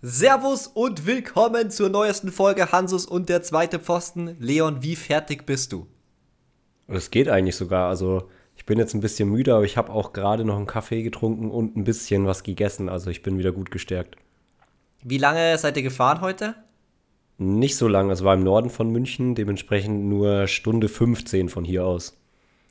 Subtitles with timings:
[0.00, 4.36] Servus und willkommen zur neuesten Folge Hansus und der zweite Pfosten.
[4.38, 5.88] Leon, wie fertig bist du?
[6.86, 7.88] Es geht eigentlich sogar.
[7.88, 11.02] Also ich bin jetzt ein bisschen müde, aber ich habe auch gerade noch einen Kaffee
[11.02, 12.88] getrunken und ein bisschen was gegessen.
[12.88, 14.14] Also ich bin wieder gut gestärkt.
[15.02, 16.54] Wie lange seid ihr gefahren heute?
[17.36, 18.08] Nicht so lang.
[18.12, 22.16] Es war im Norden von München, dementsprechend nur Stunde 15 von hier aus.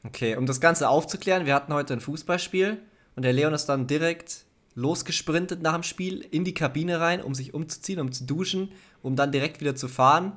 [0.05, 2.77] Okay, um das Ganze aufzuklären, wir hatten heute ein Fußballspiel
[3.17, 4.46] und der Leon ist dann direkt
[4.77, 8.71] losgesprintet nach dem Spiel in die Kabine rein, um sich umzuziehen, um zu duschen,
[9.01, 10.33] um dann direkt wieder zu fahren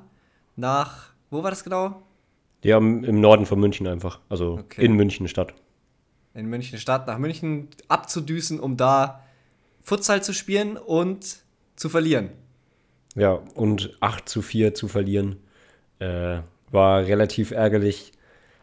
[0.55, 2.01] nach, wo war das genau?
[2.63, 4.19] Ja, im Norden von München einfach.
[4.29, 4.83] Also okay.
[4.83, 5.53] in München Stadt.
[6.33, 9.23] In München Stadt, nach München abzudüsen, um da
[9.83, 11.37] Futsal zu spielen und
[11.75, 12.31] zu verlieren.
[13.15, 15.37] Ja, und 8 zu 4 zu verlieren,
[15.99, 16.39] äh,
[16.71, 18.11] war relativ ärgerlich.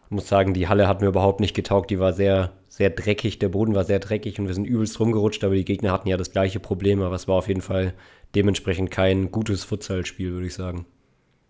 [0.05, 1.89] Ich muss sagen, die Halle hat mir überhaupt nicht getaugt.
[1.89, 5.43] Die war sehr sehr dreckig, der Boden war sehr dreckig und wir sind übelst rumgerutscht,
[5.43, 7.93] aber die Gegner hatten ja das gleiche Problem, aber es war auf jeden Fall
[8.35, 10.85] dementsprechend kein gutes Futsalspiel, würde ich sagen.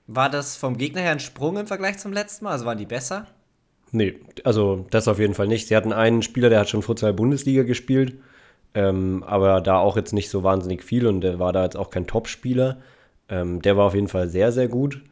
[0.08, 2.54] War das vom Gegner her ein Sprung im Vergleich zum letzten Mal?
[2.54, 3.28] Also waren die besser?
[3.92, 5.68] Nee, also das auf jeden Fall nicht.
[5.68, 8.16] Sie hatten einen Spieler, der hat schon Futsal-Bundesliga gespielt,
[8.74, 11.92] ähm, aber da auch jetzt nicht so wahnsinnig viel und der war da jetzt auch
[11.92, 12.80] kein Top-Spieler.
[13.30, 15.04] Ähm, der war auf jeden Fall sehr, sehr gut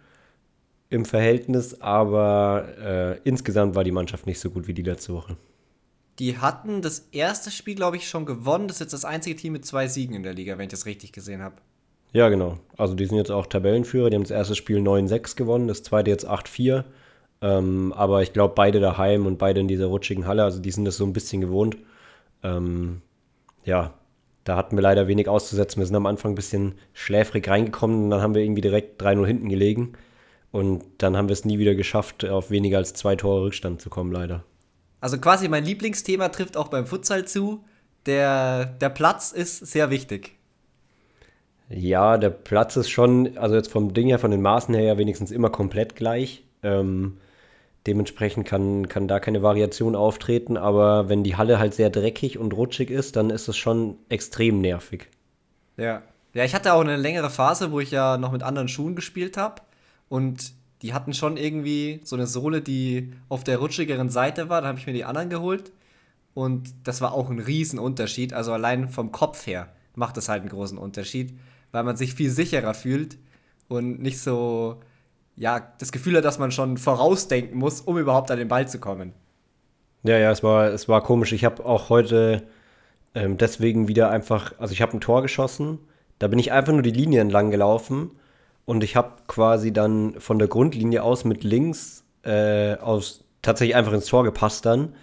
[0.90, 5.38] im Verhältnis, aber äh, insgesamt war die Mannschaft nicht so gut wie die letzte Woche.
[6.20, 8.68] Die hatten das erste Spiel, glaube ich, schon gewonnen.
[8.68, 10.86] Das ist jetzt das einzige Team mit zwei Siegen in der Liga, wenn ich das
[10.86, 11.56] richtig gesehen habe.
[12.14, 12.58] Ja, genau.
[12.78, 14.10] Also die sind jetzt auch Tabellenführer.
[14.10, 16.86] Die haben das erste Spiel 9-6 gewonnen, das zweite jetzt 8-4.
[17.42, 20.44] Ähm, aber ich glaube, beide daheim und beide in dieser rutschigen Halle.
[20.44, 21.78] Also die sind das so ein bisschen gewohnt.
[22.44, 23.02] Ähm,
[23.64, 23.94] ja,
[24.44, 25.80] da hatten wir leider wenig auszusetzen.
[25.80, 29.26] Wir sind am Anfang ein bisschen schläfrig reingekommen und dann haben wir irgendwie direkt 3-0
[29.26, 29.94] hinten gelegen.
[30.52, 33.90] Und dann haben wir es nie wieder geschafft, auf weniger als zwei Tore Rückstand zu
[33.90, 34.44] kommen, leider.
[35.00, 37.64] Also quasi mein Lieblingsthema trifft auch beim Futsal zu.
[38.06, 40.38] Der, der Platz ist sehr wichtig.
[41.70, 44.98] Ja, der Platz ist schon, also jetzt vom Ding her, von den Maßen her ja
[44.98, 46.44] wenigstens immer komplett gleich.
[46.64, 47.18] Ähm,
[47.86, 52.54] dementsprechend kann, kann da keine Variation auftreten, aber wenn die Halle halt sehr dreckig und
[52.54, 55.10] rutschig ist, dann ist es schon extrem nervig.
[55.76, 56.02] Ja.
[56.34, 59.38] Ja, ich hatte auch eine längere Phase, wo ich ja noch mit anderen Schuhen gespielt
[59.38, 59.62] habe.
[60.08, 64.62] Und die hatten schon irgendwie so eine Sohle, die auf der rutschigeren Seite war.
[64.62, 65.72] Da habe ich mir die anderen geholt.
[66.34, 68.34] Und das war auch ein Riesenunterschied.
[68.34, 71.38] Also allein vom Kopf her macht das halt einen großen Unterschied,
[71.72, 73.18] weil man sich viel sicherer fühlt
[73.68, 74.80] und nicht so,
[75.36, 78.80] ja, das Gefühl hat, dass man schon vorausdenken muss, um überhaupt an den Ball zu
[78.80, 79.14] kommen.
[80.04, 81.32] Ja, ja, es war, es war komisch.
[81.34, 82.44] Ich habe auch heute
[83.16, 85.80] ähm, deswegen wieder einfach, also ich habe ein Tor geschossen,
[86.20, 88.12] da bin ich einfach nur die Linie entlang gelaufen
[88.68, 93.94] und ich habe quasi dann von der Grundlinie aus mit links äh, aus tatsächlich einfach
[93.94, 94.94] ins Tor gepasst dann.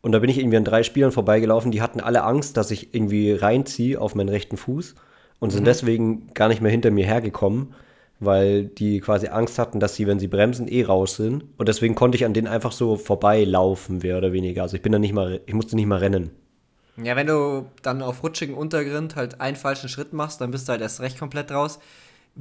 [0.00, 2.94] Und da bin ich irgendwie an drei Spielern vorbeigelaufen, die hatten alle Angst, dass ich
[2.94, 4.94] irgendwie reinziehe auf meinen rechten Fuß
[5.38, 5.66] und sind mhm.
[5.66, 7.74] deswegen gar nicht mehr hinter mir hergekommen,
[8.20, 11.44] weil die quasi Angst hatten, dass sie, wenn sie bremsen, eh raus sind.
[11.58, 14.62] Und deswegen konnte ich an denen einfach so vorbeilaufen, mehr oder weniger.
[14.62, 16.30] Also ich bin dann nicht mal, ich musste nicht mal rennen.
[16.96, 20.72] Ja, wenn du dann auf rutschigen Untergrund halt einen falschen Schritt machst, dann bist du
[20.72, 21.80] halt erst recht komplett raus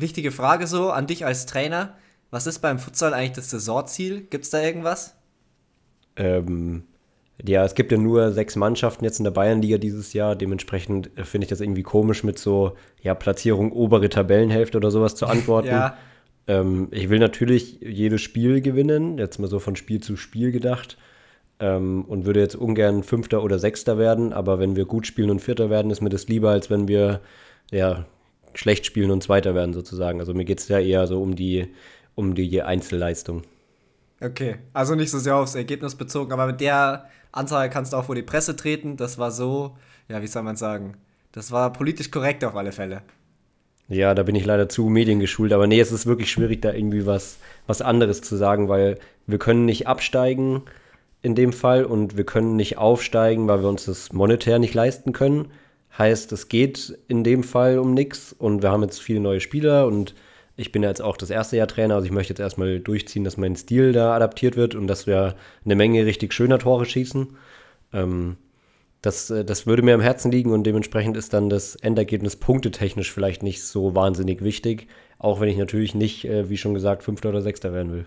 [0.02, 1.96] wichtige Frage so an dich als Trainer.
[2.32, 4.22] Was ist beim Futsal eigentlich das Saisonziel?
[4.22, 5.16] Gibt es da irgendwas?
[6.16, 6.84] Ähm,
[7.46, 10.36] ja, es gibt ja nur sechs Mannschaften jetzt in der Bayernliga dieses Jahr.
[10.36, 15.16] Dementsprechend äh, finde ich das irgendwie komisch, mit so ja, Platzierung obere Tabellenhälfte oder sowas
[15.16, 15.70] zu antworten.
[15.70, 15.98] ja.
[16.48, 20.98] ähm, ich will natürlich jedes Spiel gewinnen, jetzt mal so von Spiel zu Spiel gedacht.
[21.62, 24.34] Ähm, und würde jetzt ungern Fünfter oder Sechster werden.
[24.34, 27.22] Aber wenn wir gut spielen und Vierter werden, ist mir das lieber, als wenn wir
[27.72, 28.06] ja,
[28.54, 30.20] schlecht spielen und Zweiter werden sozusagen.
[30.20, 31.68] Also mir geht es ja eher so um die,
[32.16, 33.44] um die Einzelleistung.
[34.22, 38.06] Okay, also nicht so sehr aufs Ergebnis bezogen, aber mit der Anzahl kannst du auch
[38.06, 38.98] vor die Presse treten.
[38.98, 39.78] Das war so,
[40.10, 40.98] ja, wie soll man sagen,
[41.32, 43.02] das war politisch korrekt auf alle Fälle.
[43.88, 47.08] Ja, da bin ich leider zu mediengeschult, aber nee, es ist wirklich schwierig, da irgendwie
[47.08, 50.64] was, was anderes zu sagen, weil wir können nicht absteigen
[51.22, 55.12] in dem Fall und wir können nicht aufsteigen, weil wir uns das monetär nicht leisten
[55.12, 55.52] können.
[55.98, 59.88] Heißt, es geht in dem Fall um nichts und wir haben jetzt viele neue Spieler
[59.88, 60.16] und
[60.56, 63.38] ich bin jetzt auch das erste Jahr Trainer, also ich möchte jetzt erstmal durchziehen, dass
[63.38, 67.38] mein Stil da adaptiert wird und dass wir eine Menge richtig schöner Tore schießen.
[67.94, 68.38] Ähm,
[69.02, 73.12] das, äh, das würde mir am Herzen liegen und dementsprechend ist dann das Endergebnis punktetechnisch
[73.12, 74.88] vielleicht nicht so wahnsinnig wichtig,
[75.18, 78.06] auch wenn ich natürlich nicht, äh, wie schon gesagt, Fünfter oder Sechster werden will.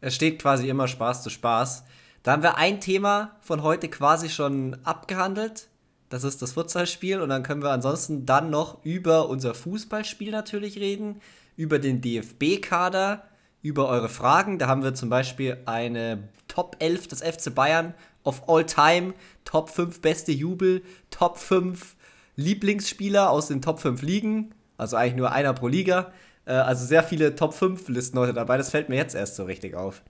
[0.00, 1.84] Es steht quasi immer Spaß zu Spaß.
[2.22, 5.68] Da haben wir ein Thema von heute quasi schon abgehandelt.
[6.14, 10.78] Das ist das Futsalspiel und dann können wir ansonsten dann noch über unser Fußballspiel natürlich
[10.78, 11.20] reden,
[11.56, 13.24] über den DFB-Kader,
[13.62, 14.60] über eure Fragen.
[14.60, 19.14] Da haben wir zum Beispiel eine Top 11 des FC Bayern of all time,
[19.44, 21.96] Top 5 beste Jubel, Top 5
[22.36, 26.12] Lieblingsspieler aus den Top 5 Ligen Also eigentlich nur einer pro Liga.
[26.44, 28.56] Äh, also sehr viele Top 5 Listen heute dabei.
[28.56, 30.00] Das fällt mir jetzt erst so richtig auf.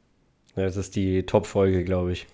[0.55, 2.27] Ja, das ist die Top-Folge, glaube ich.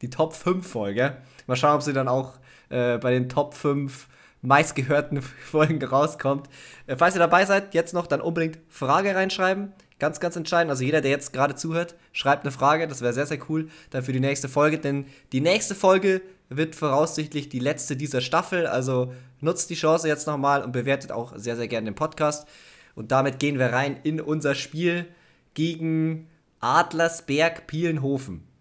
[0.00, 1.18] Die Top 5 Folge.
[1.46, 2.41] Mal schauen, ob sie dann auch
[2.72, 4.08] äh, bei den Top 5
[4.42, 6.48] meistgehörten Folgen rauskommt.
[6.86, 9.72] Äh, falls ihr dabei seid, jetzt noch dann unbedingt Frage reinschreiben.
[9.98, 10.70] Ganz, ganz entscheidend.
[10.70, 12.88] Also jeder, der jetzt gerade zuhört, schreibt eine Frage.
[12.88, 14.78] Das wäre sehr, sehr cool dann für die nächste Folge.
[14.78, 18.66] Denn die nächste Folge wird voraussichtlich die letzte dieser Staffel.
[18.66, 22.48] Also nutzt die Chance jetzt nochmal und bewertet auch sehr, sehr gerne den Podcast.
[22.94, 25.06] Und damit gehen wir rein in unser Spiel
[25.54, 26.28] gegen
[26.60, 28.51] Adlersberg Pielenhofen.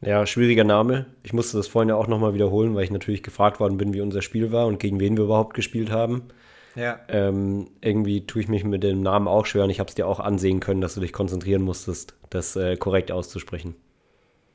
[0.00, 1.06] Ja, schwieriger Name.
[1.22, 4.00] Ich musste das vorhin ja auch nochmal wiederholen, weil ich natürlich gefragt worden bin, wie
[4.00, 6.28] unser Spiel war und gegen wen wir überhaupt gespielt haben.
[6.76, 7.00] Ja.
[7.08, 10.06] Ähm, irgendwie tue ich mich mit dem Namen auch schwer und ich habe es dir
[10.06, 13.74] auch ansehen können, dass du dich konzentrieren musstest, das äh, korrekt auszusprechen.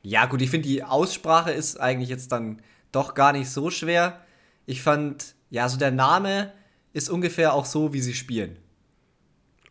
[0.04, 2.62] Ja, gut, ich finde, die Aussprache ist eigentlich jetzt dann
[2.94, 4.22] doch gar nicht so schwer.
[4.66, 6.54] Ich fand, ja, so der Name
[6.94, 8.58] ist ungefähr auch so, wie sie spielen.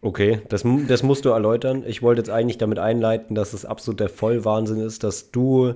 [0.05, 1.85] Okay, das, das musst du erläutern.
[1.87, 5.75] Ich wollte jetzt eigentlich damit einleiten, dass es absolut der Vollwahnsinn ist, dass du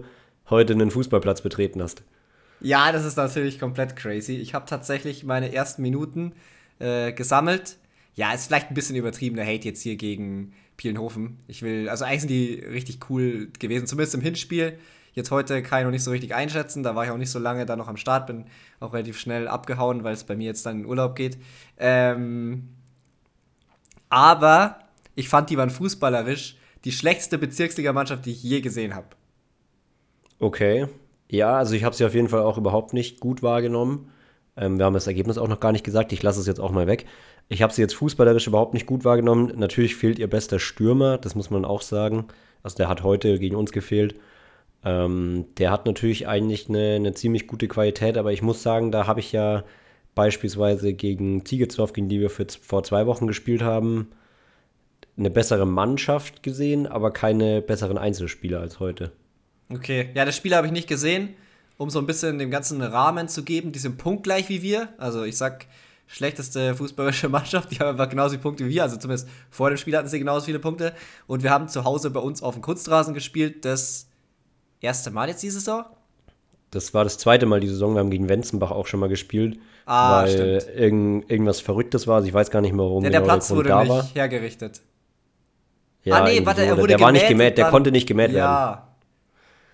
[0.51, 2.03] heute einen Fußballplatz betreten hast.
[2.61, 4.35] Ja, das ist natürlich komplett crazy.
[4.35, 6.33] Ich habe tatsächlich meine ersten Minuten
[6.81, 7.77] äh, gesammelt.
[8.17, 11.39] Ja, ist vielleicht ein bisschen übertriebener Hate jetzt hier gegen Pielenhofen.
[11.47, 14.77] Ich will, also eigentlich sind die richtig cool gewesen, zumindest im Hinspiel.
[15.13, 17.39] Jetzt heute kann ich noch nicht so richtig einschätzen, da war ich auch nicht so
[17.39, 18.45] lange da noch am Start, bin
[18.81, 21.39] auch relativ schnell abgehauen, weil es bei mir jetzt dann in Urlaub geht.
[21.79, 22.76] Ähm,
[24.09, 24.79] aber
[25.15, 29.09] ich fand, die waren fußballerisch die schlechteste Bezirksligamannschaft, die ich je gesehen habe.
[30.39, 30.87] Okay.
[31.29, 34.11] Ja, also ich habe sie auf jeden Fall auch überhaupt nicht gut wahrgenommen.
[34.57, 36.13] Ähm, wir haben das Ergebnis auch noch gar nicht gesagt.
[36.13, 37.07] Ich lasse es jetzt auch mal weg.
[37.49, 39.53] Ich habe sie jetzt fußballerisch überhaupt nicht gut wahrgenommen.
[39.57, 42.27] Natürlich fehlt ihr bester Stürmer, das muss man auch sagen.
[42.63, 44.17] Also der hat heute gegen uns gefehlt.
[44.85, 49.07] Ähm, der hat natürlich eigentlich eine, eine ziemlich gute Qualität, aber ich muss sagen, da
[49.07, 49.65] habe ich ja
[50.17, 54.09] beispielsweise gegen Tigezdorf, gegen die wir für, vor zwei Wochen gespielt haben,
[55.17, 59.13] eine bessere Mannschaft gesehen, aber keine besseren Einzelspieler als heute.
[59.71, 61.35] Okay, ja, das Spiel habe ich nicht gesehen,
[61.77, 63.73] um so ein bisschen dem ganzen Rahmen zu geben.
[63.73, 64.89] Die sind punktgleich wie wir.
[64.99, 65.67] Also ich sag,
[66.07, 68.85] schlechteste fußballerische Mannschaft, die haben einfach genauso viele Punkte wie wir.
[68.85, 70.95] Also zumindest vor dem Spiel hatten sie genauso viele Punkte.
[71.27, 73.65] Und wir haben zu Hause bei uns auf dem Kunstrasen gespielt.
[73.67, 74.09] Das
[74.81, 75.85] erste Mal jetzt diese Saison.
[76.71, 77.95] Das war das zweite Mal die Saison.
[77.95, 79.59] Wir haben gegen Wenzenbach auch schon mal gespielt.
[79.87, 82.17] Ah, weil irgend, irgendwas Verrücktes war.
[82.17, 83.89] Also ich weiß gar nicht mehr, warum ja, der genau Platz der wurde da nicht
[83.91, 84.05] war.
[84.15, 84.81] hergerichtet.
[86.03, 88.87] Ja, ah, nee, warte, er wurde Der war nicht gemäht, der konnte nicht gemäht ja.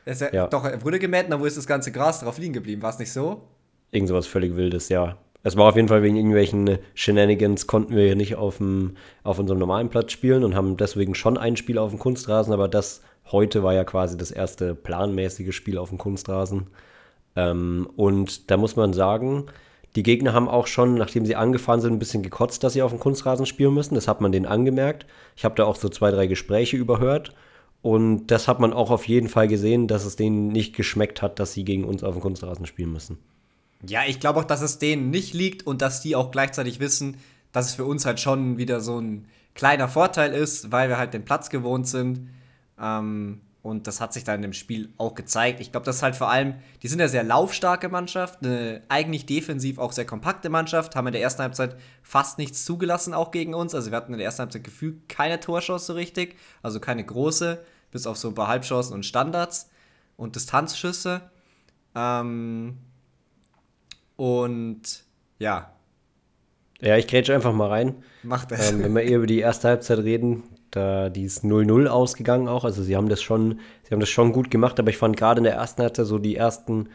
[0.07, 0.21] werden.
[0.21, 0.29] Ja.
[0.33, 0.47] ja.
[0.49, 2.83] Doch, er wurde gemäht und dann ist das ganze Gras drauf liegen geblieben.
[2.83, 3.43] War es nicht so?
[3.91, 5.17] Irgend sowas völlig Wildes, ja.
[5.45, 9.59] Es war auf jeden Fall wegen irgendwelchen Shenanigans, konnten wir nicht auf, dem, auf unserem
[9.59, 13.63] normalen Platz spielen und haben deswegen schon ein Spiel auf dem Kunstrasen, aber das heute
[13.63, 16.69] war ja quasi das erste planmäßige Spiel auf dem Kunstrasen.
[17.37, 19.47] Ähm, und da muss man sagen,
[19.95, 22.93] die Gegner haben auch schon, nachdem sie angefahren sind, ein bisschen gekotzt, dass sie auf
[22.93, 23.95] dem Kunstrasen spielen müssen.
[23.95, 25.07] Das hat man denen angemerkt.
[25.37, 27.35] Ich habe da auch so zwei, drei Gespräche überhört.
[27.83, 31.39] Und das hat man auch auf jeden Fall gesehen, dass es denen nicht geschmeckt hat,
[31.39, 33.19] dass sie gegen uns auf dem Kunstrasen spielen müssen.
[33.87, 37.17] Ja, ich glaube auch, dass es denen nicht liegt und dass die auch gleichzeitig wissen,
[37.51, 41.13] dass es für uns halt schon wieder so ein kleiner Vorteil ist, weil wir halt
[41.13, 42.29] den Platz gewohnt sind.
[42.81, 45.61] Ähm, und das hat sich dann im Spiel auch gezeigt.
[45.61, 49.25] Ich glaube, das ist halt vor allem, die sind ja sehr laufstarke Mannschaft, eine eigentlich
[49.25, 53.55] defensiv auch sehr kompakte Mannschaft, haben in der ersten Halbzeit fast nichts zugelassen, auch gegen
[53.55, 53.73] uns.
[53.75, 57.65] Also wir hatten in der ersten Halbzeit gefühlt keine Torchance so richtig, also keine große,
[57.93, 59.71] bis auf so ein paar Halbchancen und Standards
[60.17, 61.31] und Distanzschüsse.
[61.95, 62.79] Ähm
[64.17, 65.05] und
[65.39, 65.73] ja.
[66.81, 68.03] Ja, ich grätsche einfach mal rein.
[68.25, 68.73] Macht das.
[68.73, 72.65] Ähm, wenn wir eher über die erste Halbzeit reden, da, die ist 0-0 ausgegangen auch.
[72.65, 75.39] Also sie haben das schon, sie haben das schon gut gemacht, aber ich fand gerade
[75.39, 76.89] in der ersten Halbzeit so die ersten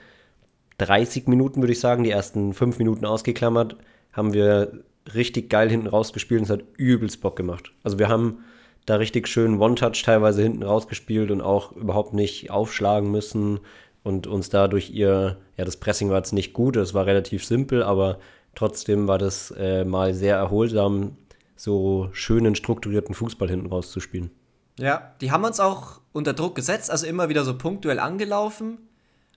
[0.79, 3.77] 30 Minuten, würde ich sagen, die ersten 5 Minuten ausgeklammert,
[4.11, 7.71] haben wir richtig geil hinten rausgespielt und es hat übelst Bock gemacht.
[7.83, 8.39] Also wir haben
[8.85, 13.59] da richtig schön One-Touch teilweise hinten rausgespielt und auch überhaupt nicht aufschlagen müssen
[14.03, 17.83] und uns dadurch ihr, ja, das Pressing war jetzt nicht gut, es war relativ simpel,
[17.83, 18.19] aber
[18.55, 21.17] trotzdem war das äh, mal sehr erholsam,
[21.57, 24.31] so schönen, strukturierten Fußball hinten rauszuspielen.
[24.79, 28.77] Ja, die haben uns auch unter Druck gesetzt, also immer wieder so punktuell angelaufen,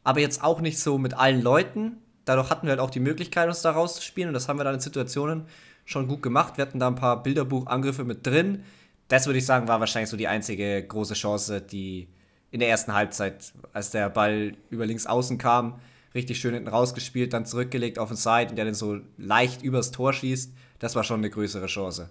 [0.04, 1.96] aber jetzt auch nicht so mit allen Leuten.
[2.26, 4.74] Dadurch hatten wir halt auch die Möglichkeit, uns da rauszuspielen und das haben wir dann
[4.74, 5.46] in Situationen
[5.86, 6.58] schon gut gemacht.
[6.58, 8.64] Wir hatten da ein paar Bilderbuchangriffe mit drin.
[9.08, 12.08] Das würde ich sagen, war wahrscheinlich so die einzige große Chance, die
[12.50, 15.80] in der ersten Halbzeit, als der Ball über links außen kam,
[16.14, 19.90] richtig schön hinten rausgespielt, dann zurückgelegt auf den Side und der dann so leicht übers
[19.90, 22.08] Tor schießt das war schon eine größere Chance.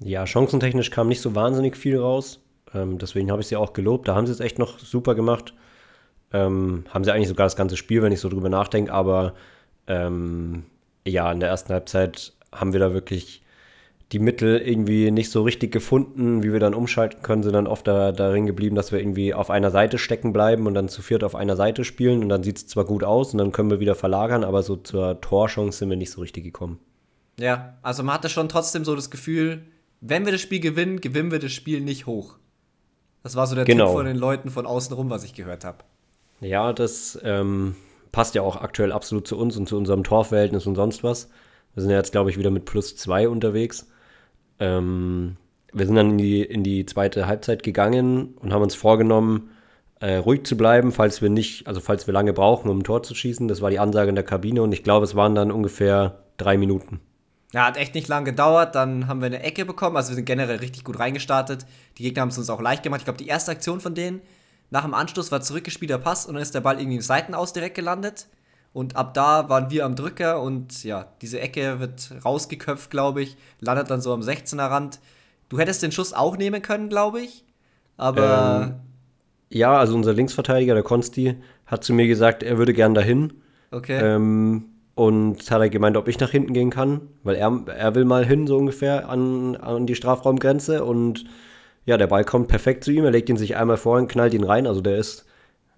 [0.00, 2.40] Ja, chancentechnisch kam nicht so wahnsinnig viel raus.
[2.72, 4.08] Ähm, deswegen habe ich sie auch gelobt.
[4.08, 5.52] Da haben sie es echt noch super gemacht.
[6.32, 8.92] Ähm, haben sie eigentlich sogar das ganze Spiel, wenn ich so drüber nachdenke.
[8.92, 9.34] Aber
[9.86, 10.64] ähm,
[11.06, 13.42] ja, in der ersten Halbzeit haben wir da wirklich
[14.12, 17.86] die Mittel irgendwie nicht so richtig gefunden, wie wir dann umschalten können, sind dann oft
[17.86, 21.24] da, darin geblieben, dass wir irgendwie auf einer Seite stecken bleiben und dann zu viert
[21.24, 23.80] auf einer Seite spielen und dann sieht es zwar gut aus und dann können wir
[23.80, 26.78] wieder verlagern, aber so zur Torchance sind wir nicht so richtig gekommen.
[27.38, 29.62] Ja, also man hatte schon trotzdem so das Gefühl,
[30.00, 32.36] wenn wir das Spiel gewinnen, gewinnen wir das Spiel nicht hoch.
[33.22, 33.86] Das war so der Genau.
[33.86, 35.78] Tipp von den Leuten von außen rum, was ich gehört habe.
[36.40, 37.74] Ja, das ähm,
[38.12, 41.28] passt ja auch aktuell absolut zu uns und zu unserem Torverhältnis und sonst was.
[41.74, 43.88] Wir sind ja jetzt, glaube ich, wieder mit plus zwei unterwegs.
[44.58, 45.36] Ähm,
[45.72, 49.50] wir sind dann in die, in die zweite Halbzeit gegangen und haben uns vorgenommen,
[50.00, 53.02] äh, ruhig zu bleiben, falls wir nicht, also falls wir lange brauchen, um ein Tor
[53.02, 53.48] zu schießen.
[53.48, 56.56] Das war die Ansage in der Kabine und ich glaube, es waren dann ungefähr drei
[56.56, 57.00] Minuten.
[57.52, 58.74] Ja, hat echt nicht lang gedauert.
[58.74, 59.96] Dann haben wir eine Ecke bekommen.
[59.96, 61.64] Also wir sind generell richtig gut reingestartet.
[61.96, 63.00] Die Gegner haben es uns auch leicht gemacht.
[63.00, 64.20] Ich glaube, die erste Aktion von denen
[64.70, 67.74] nach dem Anstoß war zurückgespielter Pass und dann ist der Ball irgendwie im Seitenaus direkt
[67.74, 68.26] gelandet.
[68.74, 73.36] Und ab da waren wir am Drücker und ja, diese Ecke wird rausgeköpft, glaube ich.
[73.60, 75.00] Landet dann so am 16er Rand.
[75.48, 77.44] Du hättest den Schuss auch nehmen können, glaube ich.
[77.96, 78.78] Aber
[79.48, 83.32] Ja, also unser Linksverteidiger, der Konsti, hat zu mir gesagt, er würde gern dahin.
[83.70, 83.98] okay.
[84.00, 84.66] Ähm,
[84.98, 88.26] und hat er gemeint, ob ich nach hinten gehen kann, weil er, er will mal
[88.26, 90.84] hin, so ungefähr, an, an die Strafraumgrenze.
[90.84, 91.24] Und
[91.84, 94.34] ja, der Ball kommt perfekt zu ihm, er legt ihn sich einmal vor und knallt
[94.34, 94.66] ihn rein.
[94.66, 95.24] Also der ist,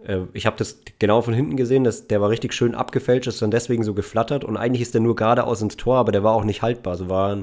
[0.07, 3.43] äh, ich habe das genau von hinten gesehen, das, der war richtig schön abgefälscht, ist
[3.43, 4.43] dann deswegen so geflattert.
[4.43, 6.93] Und eigentlich ist der nur geradeaus ins Tor, aber der war auch nicht haltbar.
[6.93, 7.37] Also war,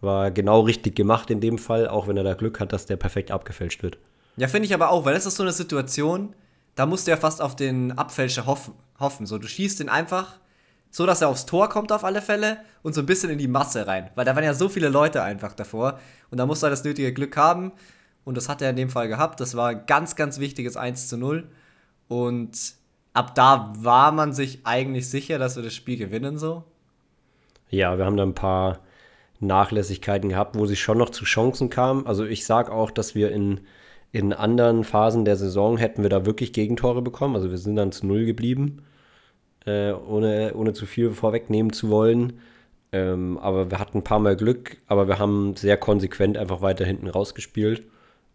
[0.00, 2.96] war genau richtig gemacht in dem Fall, auch wenn er da Glück hat, dass der
[2.96, 3.98] perfekt abgefälscht wird.
[4.38, 6.34] Ja, finde ich aber auch, weil das ist so eine Situation,
[6.76, 8.72] da musst du ja fast auf den Abfälscher hoffen.
[8.98, 9.26] hoffen.
[9.26, 10.40] So, du schießt ihn einfach
[10.90, 13.48] so, dass er aufs Tor kommt auf alle Fälle und so ein bisschen in die
[13.48, 14.10] Masse rein.
[14.14, 16.84] Weil da waren ja so viele Leute einfach davor und da musst du halt das
[16.84, 17.72] nötige Glück haben
[18.24, 19.40] und das hat er in dem Fall gehabt.
[19.40, 21.48] Das war ein ganz, ganz wichtiges 1 zu 0
[22.08, 22.74] und
[23.12, 26.64] ab da war man sich eigentlich sicher, dass wir das Spiel gewinnen so.
[27.68, 28.80] Ja, wir haben da ein paar
[29.38, 32.06] Nachlässigkeiten gehabt, wo sich schon noch zu Chancen kam.
[32.06, 33.60] Also ich sage auch, dass wir in,
[34.12, 37.36] in anderen Phasen der Saison hätten wir da wirklich Gegentore bekommen.
[37.36, 38.82] Also wir sind dann zu null geblieben,
[39.66, 42.40] äh, ohne, ohne zu viel vorwegnehmen zu wollen.
[42.92, 46.84] Ähm, aber wir hatten ein paar Mal Glück, aber wir haben sehr konsequent einfach weiter
[46.84, 47.82] hinten rausgespielt.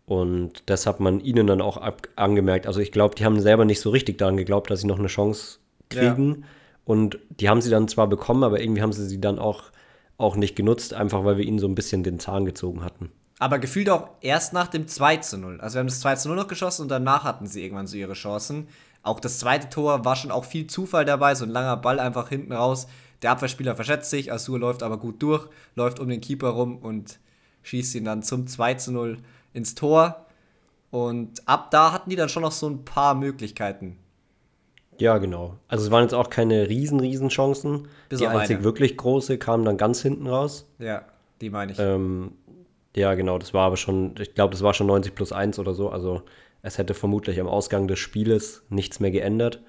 [0.05, 1.81] Und das hat man ihnen dann auch
[2.15, 2.67] angemerkt.
[2.67, 5.07] Also ich glaube, die haben selber nicht so richtig daran geglaubt, dass sie noch eine
[5.07, 5.57] Chance
[5.89, 6.45] kriegen.
[6.85, 9.63] Und die haben sie dann zwar bekommen, aber irgendwie haben sie sie dann auch,
[10.17, 13.11] auch nicht genutzt, einfach weil wir ihnen so ein bisschen den Zahn gezogen hatten.
[13.39, 15.59] Aber gefühlt auch erst nach dem 2 zu 0.
[15.59, 17.97] Also wir haben das 2 zu 0 noch geschossen und danach hatten sie irgendwann so
[17.97, 18.67] ihre Chancen.
[19.05, 22.27] Auch das zweite Tor war schon auch viel Zufall dabei, so ein langer Ball einfach
[22.29, 22.87] hinten raus.
[23.21, 27.19] Der Abwehrspieler verschätzt sich, Asur läuft aber gut durch, läuft um den Keeper rum und
[27.61, 29.19] schießt ihn dann zum 2 zu 0
[29.53, 30.25] ins Tor.
[30.89, 33.97] Und ab da hatten die dann schon noch so ein paar Möglichkeiten.
[34.97, 35.57] Ja, genau.
[35.67, 37.87] Also es waren jetzt auch keine riesen, riesen Chancen.
[38.09, 38.63] Bis die einzig eine.
[38.63, 40.67] wirklich große kam dann ganz hinten raus.
[40.79, 41.03] Ja,
[41.41, 41.79] die meine ich.
[41.79, 42.31] Ähm,
[42.95, 45.75] ja, genau, das war aber schon, ich glaube, das war schon 90 plus 1 oder
[45.75, 45.89] so.
[45.89, 46.23] Also
[46.65, 49.61] es hätte vermutlich am Ausgang des Spieles nichts mehr geändert.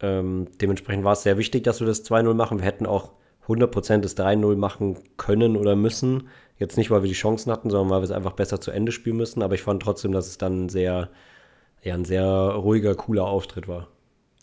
[0.00, 2.58] Ähm, dementsprechend war es sehr wichtig, dass wir das 2-0 machen.
[2.58, 3.12] Wir hätten auch
[3.48, 6.28] 100% des 3-0 machen können oder müssen.
[6.56, 8.92] Jetzt nicht, weil wir die Chancen hatten, sondern weil wir es einfach besser zu Ende
[8.92, 9.42] spielen müssen.
[9.42, 11.10] Aber ich fand trotzdem, dass es dann ein sehr,
[11.82, 13.88] ja, ein sehr ruhiger, cooler Auftritt war.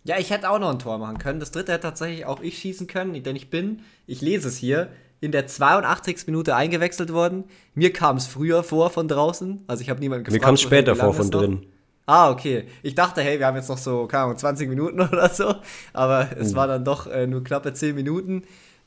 [0.03, 1.39] Ja, ich hätte auch noch ein Tor machen können.
[1.39, 4.89] Das dritte hätte tatsächlich auch ich schießen können, denn ich bin, ich lese es hier,
[5.21, 6.27] in der 82.
[6.27, 7.45] Minute eingewechselt worden.
[7.73, 9.63] Mir kam es früher vor von draußen.
[9.65, 11.65] Also ich habe niemanden Mir kam es später vor von drin.
[12.07, 12.65] Ah, okay.
[12.83, 15.55] Ich dachte, hey, wir haben jetzt noch so, keine Ahnung, 20 Minuten oder so.
[15.93, 16.55] Aber es Mhm.
[16.55, 18.43] war dann doch äh, nur knappe 10 Minuten.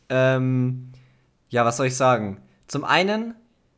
[0.08, 0.90] Ähm,
[1.48, 2.40] ja, was soll ich sagen?
[2.68, 3.34] Zum einen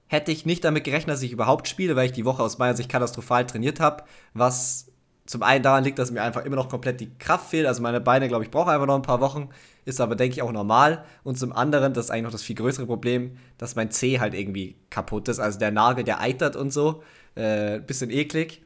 [0.09, 2.76] hätte ich nicht damit gerechnet, dass ich überhaupt spiele, weil ich die Woche aus meiner
[2.76, 4.04] Sicht katastrophal trainiert habe.
[4.35, 4.87] Was
[5.26, 7.66] zum einen daran liegt, dass mir einfach immer noch komplett die Kraft fehlt.
[7.66, 9.49] Also meine Beine, glaube ich, brauchen einfach noch ein paar Wochen.
[9.85, 11.04] Ist aber, denke ich, auch normal.
[11.23, 14.35] Und zum anderen, das ist eigentlich noch das viel größere Problem, dass mein Zeh halt
[14.35, 15.38] irgendwie kaputt ist.
[15.38, 17.02] Also der Nagel, der eitert und so.
[17.37, 18.62] Äh, bisschen eklig.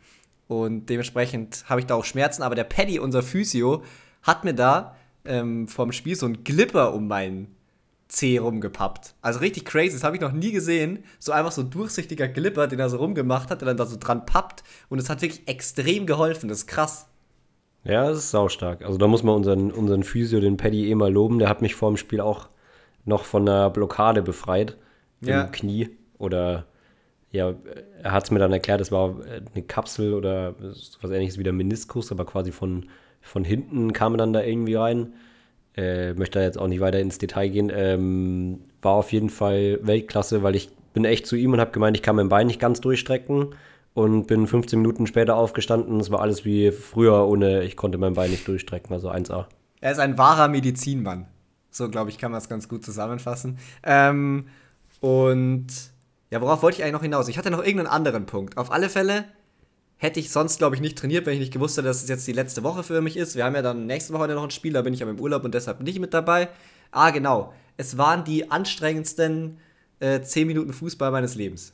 [0.49, 2.43] Und dementsprechend habe ich da auch Schmerzen.
[2.43, 3.83] Aber der Paddy, unser Physio,
[4.23, 7.55] hat mir da ähm, vom Spiel so einen Glipper um meinen
[8.09, 9.15] Zeh rumgepappt.
[9.23, 11.05] Also richtig crazy, das habe ich noch nie gesehen.
[11.19, 13.97] So einfach so ein durchsichtiger Glipper, den er so rumgemacht hat, der dann da so
[13.99, 14.63] dran pappt.
[14.91, 16.49] Und es hat wirklich extrem geholfen.
[16.49, 17.09] Das ist krass.
[17.85, 18.83] Ja, das ist saustark.
[18.85, 21.39] Also da muss man unseren, unseren Physio, den Paddy, eh mal loben.
[21.39, 22.49] Der hat mich vor dem Spiel auch
[23.05, 24.77] noch von einer Blockade befreit
[25.21, 25.43] Ja.
[25.43, 25.91] im Knie.
[26.19, 26.67] Oder
[27.35, 27.53] ja,
[28.03, 29.17] er hat es mir dann erklärt, es war
[29.55, 32.87] eine Kapsel oder was ähnliches wie der Meniskus, aber quasi von,
[33.21, 35.15] von hinten kam er dann da irgendwie rein.
[35.77, 37.73] Äh, möchte da jetzt auch nicht weiter ins Detail gehen.
[37.75, 41.97] Ähm, war auf jeden Fall Weltklasse, weil ich bin echt zu ihm und habe gemeint,
[41.97, 43.57] ich kann mein Bein nicht ganz durchstrecken
[43.95, 45.99] und bin 15 Minuten später aufgestanden.
[45.99, 49.47] Es war alles wie früher, ohne ich konnte mein Bein nicht durchstrecken, also 1A.
[49.81, 51.27] Er ist ein wahrer Medizinmann.
[51.73, 53.59] So, glaube ich, kann man es ganz gut zusammenfassen.
[53.83, 54.47] Ähm,
[55.01, 55.67] Und
[56.35, 57.29] ja, worauf wollte ich eigentlich noch hinaus?
[57.29, 58.57] Ich hatte noch irgendeinen anderen Punkt.
[58.57, 59.27] Auf alle Fälle
[59.99, 62.27] hätte ich sonst, glaube ich, nicht trainiert, wenn ich nicht gewusst hätte, dass es jetzt
[62.27, 63.37] die letzte Woche für mich ist.
[63.37, 65.45] Wir haben ja dann nächste Woche noch ein Spiel, da bin ich aber im Urlaub
[65.45, 66.49] und deshalb nicht mit dabei.
[66.91, 67.55] Ah, genau.
[67.77, 69.59] Es waren die anstrengendsten
[70.01, 71.73] äh, 10 Minuten Fußball meines Lebens.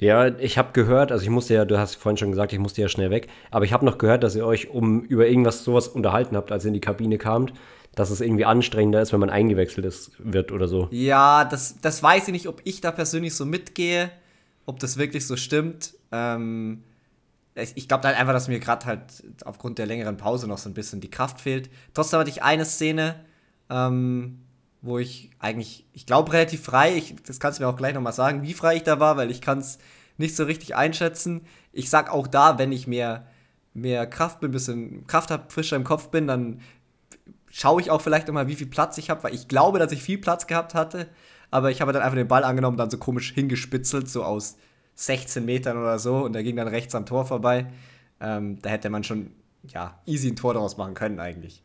[0.00, 2.82] Ja, ich habe gehört, also ich musste ja, du hast vorhin schon gesagt, ich musste
[2.82, 5.86] ja schnell weg, aber ich habe noch gehört, dass ihr euch um über irgendwas sowas
[5.86, 7.52] unterhalten habt, als ihr in die Kabine kamt,
[7.94, 10.88] dass es irgendwie anstrengender ist, wenn man eingewechselt ist, wird oder so.
[10.90, 14.10] Ja, das, das weiß ich nicht, ob ich da persönlich so mitgehe,
[14.66, 15.94] ob das wirklich so stimmt.
[16.10, 16.82] Ähm,
[17.54, 19.00] ich glaube halt einfach, dass mir gerade halt
[19.44, 21.70] aufgrund der längeren Pause noch so ein bisschen die Kraft fehlt.
[21.92, 23.24] Trotzdem hatte ich eine Szene,
[23.70, 24.40] ähm,
[24.84, 28.12] wo ich eigentlich, ich glaube, relativ frei, ich, das kannst du mir auch gleich nochmal
[28.12, 29.78] sagen, wie frei ich da war, weil ich kann es
[30.18, 31.40] nicht so richtig einschätzen.
[31.72, 33.26] Ich sag auch da, wenn ich mehr,
[33.72, 36.60] mehr Kraft bin, ein bisschen Kraft habe, frischer im Kopf bin, dann
[37.48, 40.02] schaue ich auch vielleicht nochmal, wie viel Platz ich habe, weil ich glaube, dass ich
[40.02, 41.08] viel Platz gehabt hatte,
[41.50, 44.58] aber ich habe dann einfach den Ball angenommen, dann so komisch hingespitzelt, so aus
[44.96, 47.68] 16 Metern oder so, und der ging dann rechts am Tor vorbei.
[48.20, 49.30] Ähm, da hätte man schon,
[49.66, 51.62] ja, easy ein Tor daraus machen können eigentlich.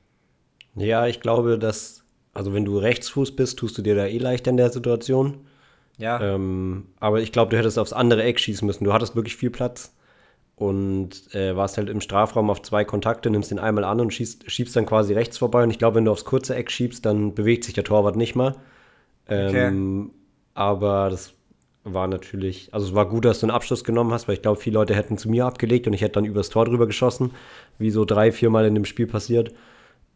[0.76, 1.99] Ja, ich glaube, dass,
[2.34, 5.46] also wenn du Rechtsfuß bist, tust du dir da eh leichter in der Situation.
[5.98, 6.22] Ja.
[6.22, 8.86] Ähm, aber ich glaube, du hättest aufs andere Eck schießen müssen.
[8.86, 9.94] Du hattest wirklich viel Platz
[10.56, 14.50] und äh, warst halt im Strafraum auf zwei Kontakte, nimmst den einmal an und schießt,
[14.50, 15.64] schiebst dann quasi rechts vorbei.
[15.64, 18.36] Und ich glaube, wenn du aufs kurze Eck schiebst, dann bewegt sich der Torwart nicht
[18.36, 18.56] mal.
[19.28, 20.16] Ähm, okay.
[20.54, 21.34] Aber das
[21.84, 24.60] war natürlich, also es war gut, dass du einen Abschluss genommen hast, weil ich glaube,
[24.60, 27.32] viele Leute hätten zu mir abgelegt und ich hätte dann übers Tor drüber geschossen,
[27.78, 29.54] wie so drei, vier Mal in dem Spiel passiert.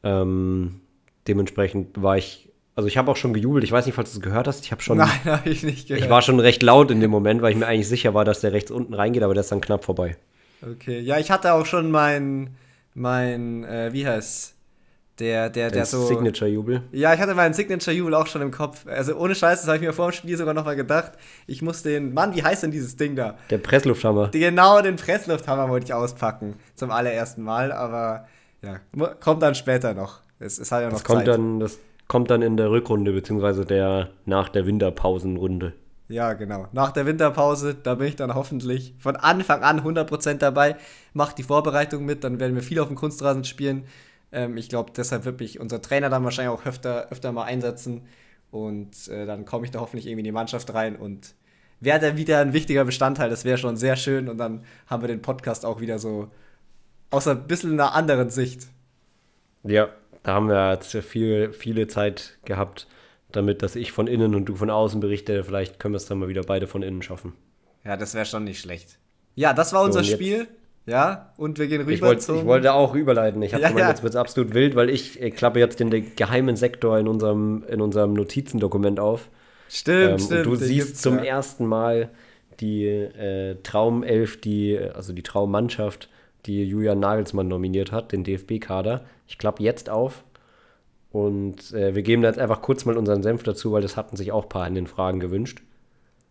[0.04, 0.82] Ähm,
[1.28, 3.64] dementsprechend war ich, also ich habe auch schon gejubelt.
[3.64, 4.66] Ich weiß nicht, falls du es gehört hast.
[4.66, 4.98] Ich habe schon.
[4.98, 6.04] Nein, habe ich nicht gehört.
[6.04, 8.42] Ich war schon recht laut in dem Moment, weil ich mir eigentlich sicher war, dass
[8.42, 10.18] der rechts unten reingeht, aber der ist dann knapp vorbei.
[10.62, 12.56] Okay, ja, ich hatte auch schon mein,
[12.94, 14.54] mein, äh, wie heißt
[15.20, 16.08] der, der, der so.
[16.08, 16.84] Signature-Jubel.
[16.92, 18.88] Ja, ich hatte meinen Signature-Jubel auch schon im Kopf.
[18.88, 21.14] Also ohne Scheiß, das habe ich mir vor dem Spiel sogar nochmal gedacht.
[21.46, 22.14] Ich muss den.
[22.14, 23.38] Mann, wie heißt denn dieses Ding da?
[23.52, 24.30] Der Presslufthammer.
[24.30, 26.56] Genau, den Presslufthammer wollte ich auspacken.
[26.76, 28.28] Zum allerersten Mal, aber
[28.64, 28.80] ja,
[29.20, 30.23] kommt dann später noch.
[30.44, 31.28] Es, es hat ja noch das kommt Zeit.
[31.28, 35.74] Dann, das kommt dann in der Rückrunde, beziehungsweise der nach der Winterpausenrunde.
[36.10, 36.68] Ja, genau.
[36.74, 40.76] Nach der Winterpause, da bin ich dann hoffentlich von Anfang an 100% dabei.
[41.14, 43.86] Mach die Vorbereitung mit, dann werden wir viel auf dem Kunstrasen spielen.
[44.32, 48.02] Ähm, ich glaube, deshalb wird mich unser Trainer dann wahrscheinlich auch öfter, öfter mal einsetzen.
[48.52, 51.34] Und äh, dann komme ich da hoffentlich irgendwie in die Mannschaft rein und
[51.80, 53.30] wäre wieder ein wichtiger Bestandteil.
[53.30, 54.30] Das wäre schon sehr schön.
[54.30, 56.30] Und dann haben wir den Podcast auch wieder so
[57.10, 58.68] aus ein bisschen einer anderen Sicht.
[59.64, 59.90] Ja,
[60.24, 62.88] da haben wir jetzt viel, viele Zeit gehabt,
[63.32, 65.44] damit, dass ich von innen und du von außen berichte.
[65.44, 67.34] Vielleicht können wir es dann mal wieder beide von innen schaffen.
[67.84, 68.98] Ja, das wäre schon nicht schlecht.
[69.36, 70.48] Ja, das war unser so, Spiel.
[70.86, 72.40] Ja, und wir gehen rüber ich wollt, zum...
[72.40, 73.42] Ich wollte auch überleiten.
[73.42, 73.90] Ich habe ja, gemeint, ja.
[73.90, 77.08] jetzt wird es absolut wild, weil ich, ich klappe jetzt den, den, geheimen Sektor in
[77.08, 79.30] unserem, in unserem Notizendokument auf.
[79.70, 80.48] Stimmt, ähm, stimmt.
[80.48, 81.24] Und du siehst zum ja.
[81.24, 82.10] ersten Mal
[82.60, 86.10] die äh, Traumelf, die, also die Traummannschaft,
[86.46, 89.06] die Julian Nagelsmann nominiert hat, den DFB-Kader.
[89.28, 90.24] Ich klappe jetzt auf
[91.12, 94.18] und äh, wir geben da jetzt einfach kurz mal unseren Senf dazu, weil das hatten
[94.18, 95.62] sich auch ein paar in den Fragen gewünscht.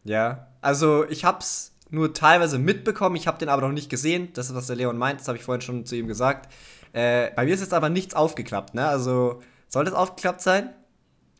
[0.04, 3.14] Ja, also ich hab's nur teilweise mitbekommen.
[3.16, 4.30] Ich habe den aber noch nicht gesehen.
[4.34, 5.20] Das ist, was der Leon meint.
[5.20, 6.52] Das habe ich vorhin schon zu ihm gesagt.
[6.92, 8.74] Äh, bei mir ist jetzt aber nichts aufgeklappt.
[8.74, 8.86] Ne?
[8.86, 10.70] Also, soll das aufgeklappt sein?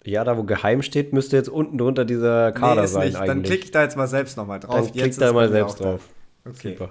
[0.04, 3.16] Ja, da wo geheim steht, müsste jetzt unten drunter dieser Kader nee, sein nicht.
[3.16, 3.28] eigentlich.
[3.28, 4.87] Dann klicke ich da jetzt mal selbst nochmal drauf.
[4.87, 6.08] Dann klick da mal selbst drauf.
[6.44, 6.76] Okay.
[6.76, 6.90] Super.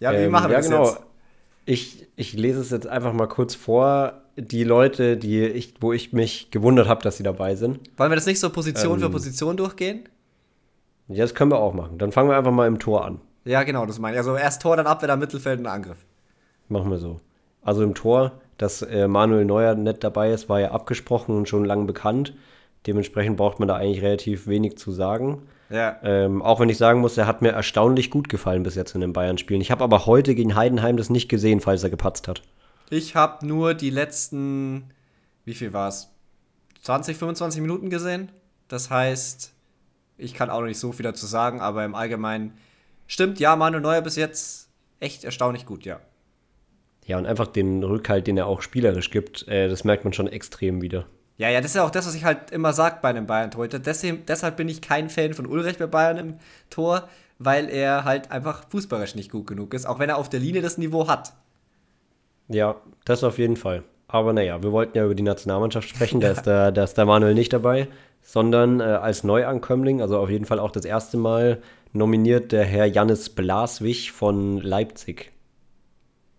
[0.00, 0.84] Ja, wie ähm, machen wir ja, das genau.
[0.86, 1.00] jetzt?
[1.66, 4.14] Ich, ich lese es jetzt einfach mal kurz vor.
[4.36, 7.78] Die Leute, die ich, wo ich mich gewundert habe, dass sie dabei sind.
[7.96, 10.08] Wollen wir das nicht so Position ähm, für Position durchgehen?
[11.08, 11.98] Ja, das können wir auch machen.
[11.98, 13.20] Dann fangen wir einfach mal im Tor an.
[13.44, 14.18] Ja, genau, das meine ich.
[14.18, 15.98] Also erst Tor, dann Abwehr, dann Mittelfeld und Angriff.
[16.68, 17.20] Machen wir so.
[17.62, 21.64] Also im Tor, dass äh, Manuel Neuer nicht dabei ist, war ja abgesprochen und schon
[21.64, 22.34] lange bekannt.
[22.86, 25.42] Dementsprechend braucht man da eigentlich relativ wenig zu sagen.
[25.70, 25.98] Ja.
[26.02, 29.00] Ähm, auch wenn ich sagen muss, er hat mir erstaunlich gut gefallen bis jetzt in
[29.00, 29.60] den Bayern-Spielen.
[29.60, 32.42] Ich habe aber heute gegen Heidenheim das nicht gesehen, falls er gepatzt hat.
[32.90, 34.90] Ich habe nur die letzten,
[35.44, 36.08] wie viel war es?
[36.82, 38.32] 20, 25 Minuten gesehen.
[38.66, 39.52] Das heißt,
[40.18, 42.54] ich kann auch noch nicht so viel dazu sagen, aber im Allgemeinen
[43.06, 46.00] stimmt, ja, Manuel Neuer bis jetzt echt erstaunlich gut, ja.
[47.06, 50.28] Ja, und einfach den Rückhalt, den er auch spielerisch gibt, äh, das merkt man schon
[50.28, 51.06] extrem wieder.
[51.40, 53.78] Ja, ja, das ist ja auch das, was ich halt immer sage bei einem Bayern-Torhüter.
[53.78, 56.34] Deswegen, deshalb bin ich kein Fan von Ulrich bei Bayern im
[56.68, 60.40] Tor, weil er halt einfach fußballerisch nicht gut genug ist, auch wenn er auf der
[60.40, 61.32] Linie das Niveau hat.
[62.48, 62.76] Ja,
[63.06, 63.84] das auf jeden Fall.
[64.06, 67.06] Aber naja, wir wollten ja über die Nationalmannschaft sprechen, da ist der, da ist der
[67.06, 67.88] Manuel nicht dabei
[68.22, 72.86] sondern äh, als Neuankömmling, also auf jeden Fall auch das erste Mal, nominiert der Herr
[72.86, 75.32] Jannis Blaswig von Leipzig.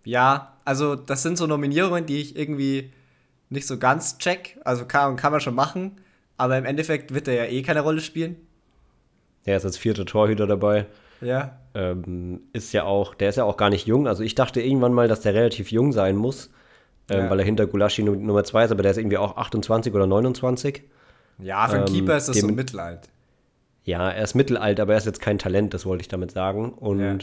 [0.04, 2.92] Ja, also das sind so Nominierungen, die ich irgendwie
[3.52, 4.58] nicht so ganz check.
[4.64, 5.98] Also kann, kann man schon machen.
[6.38, 8.34] aber im Endeffekt wird er ja eh keine Rolle spielen.
[9.44, 10.86] Er ist als vierter Torhüter dabei.
[11.20, 11.56] Ja.
[11.74, 14.08] Ähm, ist ja auch, der ist ja auch gar nicht jung.
[14.08, 16.50] Also ich dachte irgendwann mal, dass der relativ jung sein muss,
[17.08, 17.30] ähm, Ja.
[17.30, 20.06] weil er hinter Gulaschi Nu- Nummer 2 ist, aber der ist irgendwie auch 28 oder
[20.08, 20.82] 29.
[21.38, 23.08] Ja, für einen Ähm, Keeper ist das so dem- Mittelalt.
[23.84, 26.72] Ja, er ist mittelalt, aber er ist jetzt kein Talent, das wollte ich damit sagen.
[26.72, 27.16] Und Ja.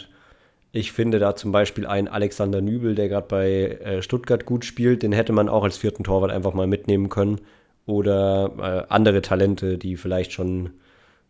[0.72, 5.04] Ich finde da zum Beispiel einen Alexander Nübel, der gerade bei äh, Stuttgart gut spielt,
[5.04, 7.42] den hätte man auch als vierten Torwart einfach mal mitnehmen können.
[7.86, 10.72] Oder äh, andere Talente, die vielleicht schon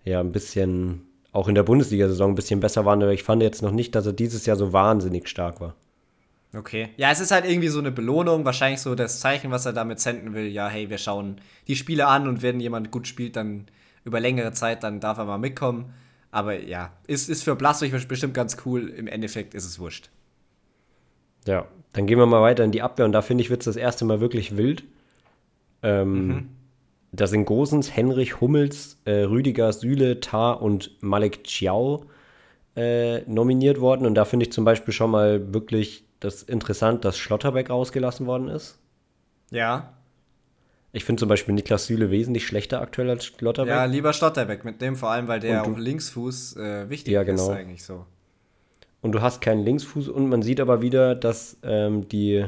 [0.03, 3.61] ja ein bisschen auch in der Bundesliga-Saison ein bisschen besser waren, aber ich fand jetzt
[3.61, 5.75] noch nicht, dass er dieses Jahr so wahnsinnig stark war.
[6.55, 6.89] Okay.
[6.97, 9.99] Ja, es ist halt irgendwie so eine Belohnung, wahrscheinlich so das Zeichen, was er damit
[9.99, 10.47] senden will.
[10.47, 13.67] Ja, hey, wir schauen die Spiele an und wenn jemand gut spielt, dann
[14.03, 15.93] über längere Zeit, dann darf er mal mitkommen.
[16.31, 18.89] Aber ja, ist, ist für Blaswig bestimmt ganz cool.
[18.89, 20.09] Im Endeffekt ist es wurscht.
[21.47, 23.65] Ja, dann gehen wir mal weiter in die Abwehr und da finde ich, wird es
[23.65, 24.83] das erste Mal wirklich wild.
[25.81, 26.49] Ähm, Mhm.
[27.11, 32.05] Da sind Gosens, Henrich, Hummels, äh, Rüdiger, Süle, Tar und Malek Chiao
[32.75, 34.05] äh, nominiert worden.
[34.05, 38.47] Und da finde ich zum Beispiel schon mal wirklich das interessant, dass Schlotterbeck rausgelassen worden
[38.49, 38.77] ist.
[39.49, 39.93] Ja.
[40.91, 43.73] Ich finde zum Beispiel Niklas Süle wesentlich schlechter aktuell als Schlotterbeck.
[43.73, 47.27] Ja, lieber Stotterbeck mit dem, vor allem, weil der auch Linksfuß äh, wichtig Ja, ist
[47.27, 47.49] genau.
[47.49, 48.05] eigentlich so.
[49.01, 52.45] Und du hast keinen Linksfuß und man sieht aber wieder, dass ähm, die,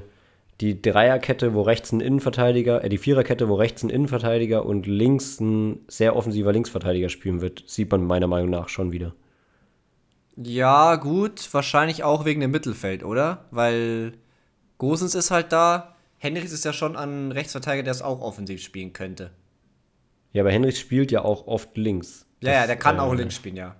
[0.60, 5.40] die Dreierkette, wo rechts ein Innenverteidiger, äh, die Viererkette, wo rechts ein Innenverteidiger und links
[5.40, 9.14] ein sehr offensiver Linksverteidiger spielen wird, sieht man meiner Meinung nach schon wieder.
[10.36, 13.46] Ja, gut, wahrscheinlich auch wegen dem Mittelfeld, oder?
[13.52, 14.14] Weil
[14.78, 15.96] Gosens ist halt da.
[16.22, 19.32] Henrichs ist ja schon ein Rechtsverteidiger, der es auch offensiv spielen könnte.
[20.34, 22.28] Ja, aber Henrichs spielt ja auch oft links.
[22.42, 23.76] Ja, ja, Das, der kann auch äh, links spielen, ja.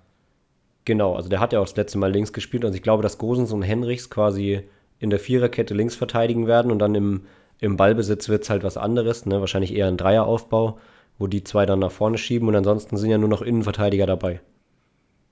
[0.84, 2.64] Genau, also der hat ja auch das letzte Mal links gespielt.
[2.64, 6.80] Also ich glaube, dass Gosens und Henrichs quasi in der Viererkette links verteidigen werden und
[6.80, 7.26] dann im,
[7.60, 9.38] im Ballbesitz wird es halt was anderes, ne?
[9.38, 10.80] wahrscheinlich eher ein Dreieraufbau,
[11.18, 14.40] wo die zwei dann nach vorne schieben und ansonsten sind ja nur noch Innenverteidiger dabei.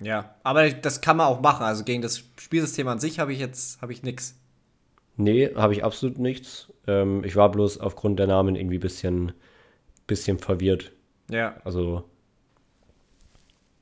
[0.01, 1.65] Ja, aber das kann man auch machen.
[1.65, 4.37] Also gegen das Spielsystem an sich habe ich jetzt habe ich nix.
[5.17, 6.69] Nee, habe ich absolut nichts.
[6.91, 9.33] Ähm, ich war bloß aufgrund der Namen irgendwie ein bisschen,
[10.07, 10.93] bisschen verwirrt.
[11.31, 11.57] Ja.
[11.65, 12.05] Also,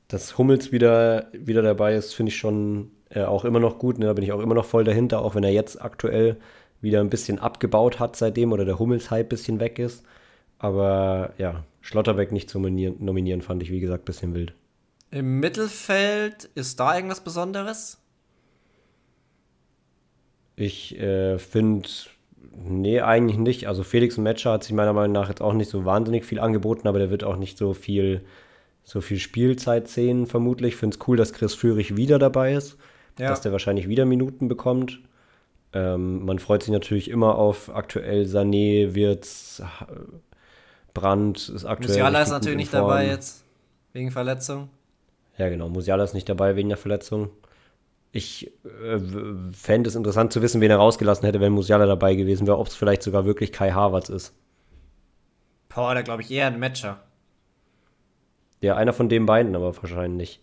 [0.08, 3.98] dass Hummels wieder, wieder dabei ist, finde ich schon äh, auch immer noch gut.
[3.98, 4.06] Ne?
[4.06, 6.36] Da bin ich auch immer noch voll dahinter, auch wenn er jetzt aktuell
[6.80, 10.04] wieder ein bisschen abgebaut hat seitdem oder der Hummels-Hype ein bisschen weg ist.
[10.58, 14.52] Aber ja, Schlotterbeck nicht zu nominieren, nominieren fand ich, wie gesagt, ein bisschen wild.
[15.10, 17.98] Im Mittelfeld ist da irgendwas Besonderes?
[20.56, 21.88] Ich äh, finde,
[22.56, 23.66] nee, eigentlich nicht.
[23.68, 26.88] Also Felix Metscher hat sich meiner Meinung nach jetzt auch nicht so wahnsinnig viel angeboten,
[26.88, 28.22] aber der wird auch nicht so viel,
[28.84, 30.74] so viel Spielzeit sehen, vermutlich.
[30.74, 32.76] Ich finde es cool, dass Chris Führig wieder dabei ist,
[33.18, 33.28] Ja.
[33.28, 35.00] dass der wahrscheinlich wieder Minuten bekommt.
[35.74, 39.62] Ähm, man freut sich natürlich immer auf aktuell Sané, Wirtz,
[40.94, 41.90] Brandt ist aktuell.
[41.90, 43.44] Musiala ist natürlich nicht dabei jetzt.
[43.92, 44.68] Wegen Verletzung.
[45.36, 45.68] Ja, genau.
[45.68, 47.30] Musiala ist nicht dabei wegen der Verletzung.
[48.10, 48.98] Ich äh,
[49.52, 52.68] fände es interessant zu wissen, wen er rausgelassen hätte, wenn Musiala dabei gewesen wäre, ob
[52.68, 54.34] es vielleicht sogar wirklich Kai Havertz ist.
[55.68, 57.02] Boah, da glaube ich eher ein Matcher.
[58.60, 60.40] Ja, einer von den beiden, aber wahrscheinlich nicht.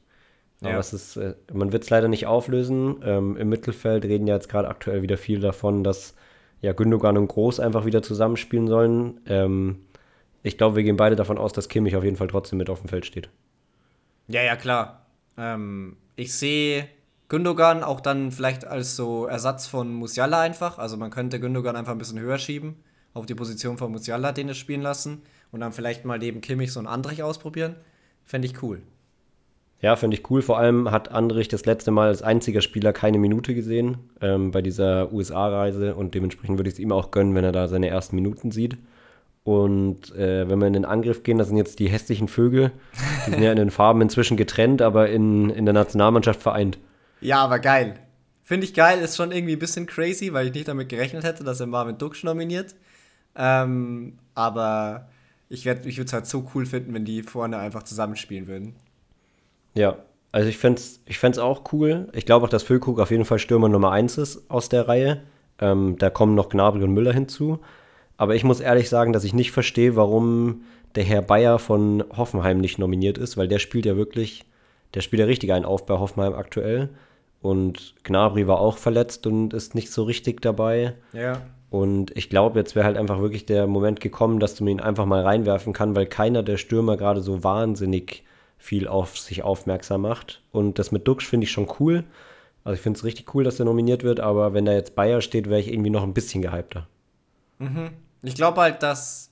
[0.62, 0.80] Aber Ja.
[0.80, 3.02] es ist, äh, man wird es leider nicht auflösen.
[3.04, 6.16] Ähm, Im Mittelfeld reden ja jetzt gerade aktuell wieder viel davon, dass
[6.62, 9.20] ja Gündogan und Groß einfach wieder zusammenspielen sollen.
[9.28, 9.80] Ähm,
[10.44, 12.80] ich glaube, wir gehen beide davon aus, dass Kimmich auf jeden Fall trotzdem mit auf
[12.80, 13.30] dem Feld steht.
[14.28, 15.06] Ja, ja, klar.
[15.38, 16.88] Ähm, ich sehe
[17.28, 20.78] Gündogan auch dann vielleicht als so Ersatz von Musiala einfach.
[20.78, 22.76] Also man könnte Gündogan einfach ein bisschen höher schieben,
[23.14, 26.72] auf die Position von Musiala den es spielen lassen und dann vielleicht mal neben Kimmich
[26.72, 27.76] so einen Andrich ausprobieren.
[28.24, 28.82] Fände ich cool.
[29.82, 30.42] Ja, finde ich cool.
[30.42, 34.62] Vor allem hat Andrich das letzte Mal als einziger Spieler keine Minute gesehen ähm, bei
[34.62, 38.16] dieser USA-Reise und dementsprechend würde ich es ihm auch gönnen, wenn er da seine ersten
[38.16, 38.78] Minuten sieht.
[39.44, 42.72] Und äh, wenn wir in den Angriff gehen, das sind jetzt die hässlichen Vögel.
[43.28, 46.80] Die sind ja in den Farben inzwischen getrennt, aber in, in der Nationalmannschaft vereint.
[47.22, 47.96] Ja, aber geil.
[48.44, 51.44] Finde ich geil, ist schon irgendwie ein bisschen crazy, weil ich nicht damit gerechnet hätte,
[51.44, 52.76] dass er Marvin Duksch nominiert.
[53.36, 55.08] Ähm, aber
[55.50, 58.76] ich, ich würde es halt so cool finden, wenn die vorne einfach zusammenspielen würden.
[59.74, 59.98] Ja,
[60.32, 62.08] also ich fände es ich fänd's auch cool.
[62.14, 65.24] Ich glaube auch, dass Füllkrug auf jeden Fall Stürmer Nummer 1 ist aus der Reihe.
[65.60, 67.60] Ähm, da kommen noch Gnabry und Müller hinzu.
[68.18, 70.64] Aber ich muss ehrlich sagen, dass ich nicht verstehe, warum
[70.96, 74.46] der Herr Bayer von Hoffenheim nicht nominiert ist, weil der spielt ja wirklich,
[74.96, 76.90] der spielt ja richtig einen auf bei Hoffenheim aktuell.
[77.42, 80.96] Und Gnabry war auch verletzt und ist nicht so richtig dabei.
[81.14, 81.42] Ja.
[81.70, 85.06] Und ich glaube, jetzt wäre halt einfach wirklich der Moment gekommen, dass du ihn einfach
[85.06, 88.24] mal reinwerfen kann, weil keiner der Stürmer gerade so wahnsinnig
[88.58, 90.42] viel auf sich aufmerksam macht.
[90.52, 92.06] Und das mit Dux finde ich schon cool.
[92.64, 95.22] Also ich finde es richtig cool, dass der nominiert wird, aber wenn da jetzt Bayer
[95.22, 96.88] steht, wäre ich irgendwie noch ein bisschen gehypter.
[98.24, 99.30] Ich glaube halt, dass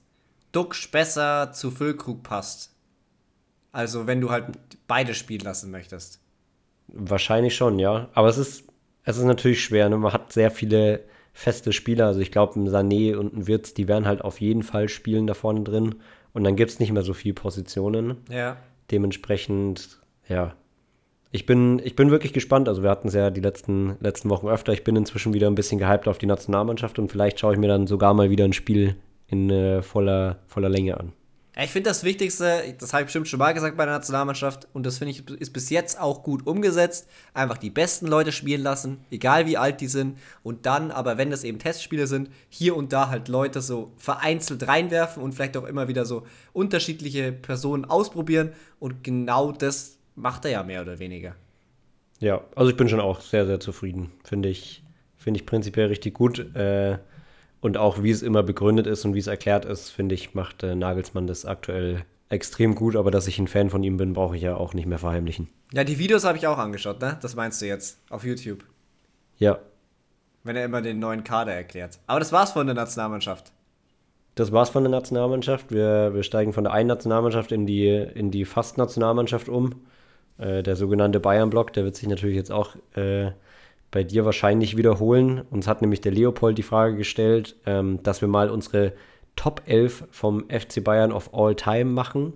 [0.52, 2.76] Duxch besser zu Füllkrug passt.
[3.72, 4.46] Also wenn du halt
[4.88, 6.20] beide spielen lassen möchtest.
[6.88, 8.10] Wahrscheinlich schon, ja.
[8.14, 8.66] Aber es ist,
[9.04, 9.90] es ist natürlich schwer.
[9.90, 9.98] Ne?
[9.98, 12.08] Man hat sehr viele feste Spieler.
[12.08, 15.28] Also ich glaube, ein Sané und ein Wirtz, die werden halt auf jeden Fall spielen
[15.28, 15.96] da vorne drin.
[16.34, 18.18] Und dann gibt es nicht mehr so viele Positionen.
[18.30, 18.58] Ja.
[18.92, 20.56] Dementsprechend, ja.
[21.32, 22.70] Ich bin, ich bin wirklich gespannt.
[22.70, 24.74] Also wir hatten es ja die letzten, letzten Wochen öfter.
[24.74, 27.68] Ich bin inzwischen wieder ein bisschen gehypt auf die Nationalmannschaft und vielleicht schaue ich mir
[27.68, 28.96] dann sogar mal wieder ein Spiel
[29.28, 31.14] in äh, voller, voller Länge an.
[31.56, 34.88] Ich finde das Wichtigste, das habe ich bestimmt schon mal gesagt bei der Nationalmannschaft, und
[34.88, 37.08] das finde ich ist bis jetzt auch gut umgesetzt.
[37.36, 40.18] Einfach die besten Leute spielen lassen, egal wie alt die sind.
[40.42, 44.68] Und dann, aber wenn das eben Testspiele sind, hier und da halt Leute so vereinzelt
[44.68, 48.54] reinwerfen und vielleicht auch immer wieder so unterschiedliche Personen ausprobieren.
[48.80, 51.36] Und genau das macht er ja mehr oder weniger.
[52.20, 54.12] Ja, also ich bin schon auch sehr, sehr zufrieden.
[54.24, 54.82] Finde ich,
[55.18, 56.40] finde ich prinzipiell richtig gut.
[56.56, 56.98] Äh,
[57.64, 60.64] und auch wie es immer begründet ist und wie es erklärt ist, finde ich, macht
[60.64, 62.98] äh, Nagelsmann das aktuell extrem gut.
[62.98, 65.48] Aber dass ich ein Fan von ihm bin, brauche ich ja auch nicht mehr verheimlichen.
[65.72, 67.18] Ja, die Videos habe ich auch angeschaut, ne?
[67.22, 68.66] Das meinst du jetzt auf YouTube.
[69.38, 69.60] Ja.
[70.44, 72.00] Wenn er immer den neuen Kader erklärt.
[72.06, 73.54] Aber das war's von der Nationalmannschaft.
[74.36, 75.72] Das war's von der Nationalmannschaft.
[75.72, 79.86] Wir, wir steigen von der einen Nationalmannschaft in die, in die Fast-Nationalmannschaft um.
[80.38, 83.32] Äh, der sogenannte Bayern-Block, der wird sich natürlich jetzt auch äh,
[83.94, 85.44] bei dir wahrscheinlich wiederholen.
[85.52, 88.94] Uns hat nämlich der Leopold die Frage gestellt, ähm, dass wir mal unsere
[89.36, 92.34] Top 11 vom FC Bayern of All Time machen.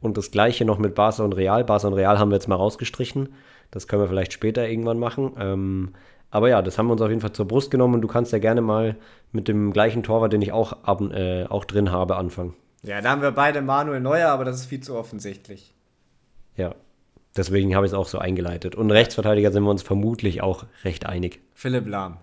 [0.00, 1.64] Und das gleiche noch mit Barca und Real.
[1.64, 3.30] Barca und Real haben wir jetzt mal rausgestrichen.
[3.70, 5.32] Das können wir vielleicht später irgendwann machen.
[5.38, 5.92] Ähm,
[6.30, 8.32] aber ja, das haben wir uns auf jeden Fall zur Brust genommen und du kannst
[8.32, 8.96] ja gerne mal
[9.32, 12.54] mit dem gleichen Torwart, den ich auch, ab, äh, auch drin habe, anfangen.
[12.82, 15.72] Ja, da haben wir beide Manuel Neuer, aber das ist viel zu offensichtlich.
[16.56, 16.74] Ja,
[17.36, 18.74] Deswegen habe ich es auch so eingeleitet.
[18.74, 21.40] Und Rechtsverteidiger sind wir uns vermutlich auch recht einig.
[21.54, 22.18] Philipp Lahm.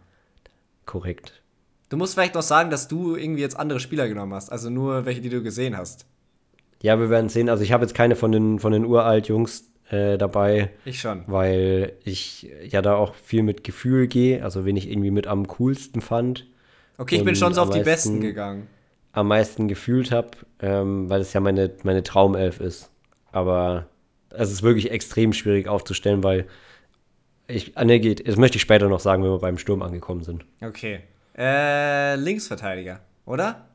[0.86, 1.42] Korrekt.
[1.90, 4.52] Du musst vielleicht noch sagen, dass du irgendwie jetzt andere Spieler genommen hast.
[4.52, 6.06] Also nur welche, die du gesehen hast.
[6.82, 7.50] Ja, wir werden sehen.
[7.50, 10.72] Also ich habe jetzt keine von den, von den Uralt-Jungs äh, dabei.
[10.86, 11.24] Ich schon.
[11.28, 14.44] Weil ich ja da auch viel mit Gefühl gehe.
[14.44, 16.48] Also wen ich irgendwie mit am coolsten fand.
[16.98, 18.68] Okay, ich bin schon so auf meisten, die Besten gegangen.
[19.12, 22.90] Am meisten gefühlt habe, ähm, weil es ja meine, meine Traumelf ist.
[23.32, 23.88] Aber
[24.34, 26.48] es ist wirklich extrem schwierig aufzustellen, weil
[27.48, 30.24] ich, ah, ne, geht, das möchte ich später noch sagen, wenn wir beim Sturm angekommen
[30.24, 30.46] sind.
[30.62, 31.02] Okay.
[31.38, 33.68] Äh, Linksverteidiger, oder?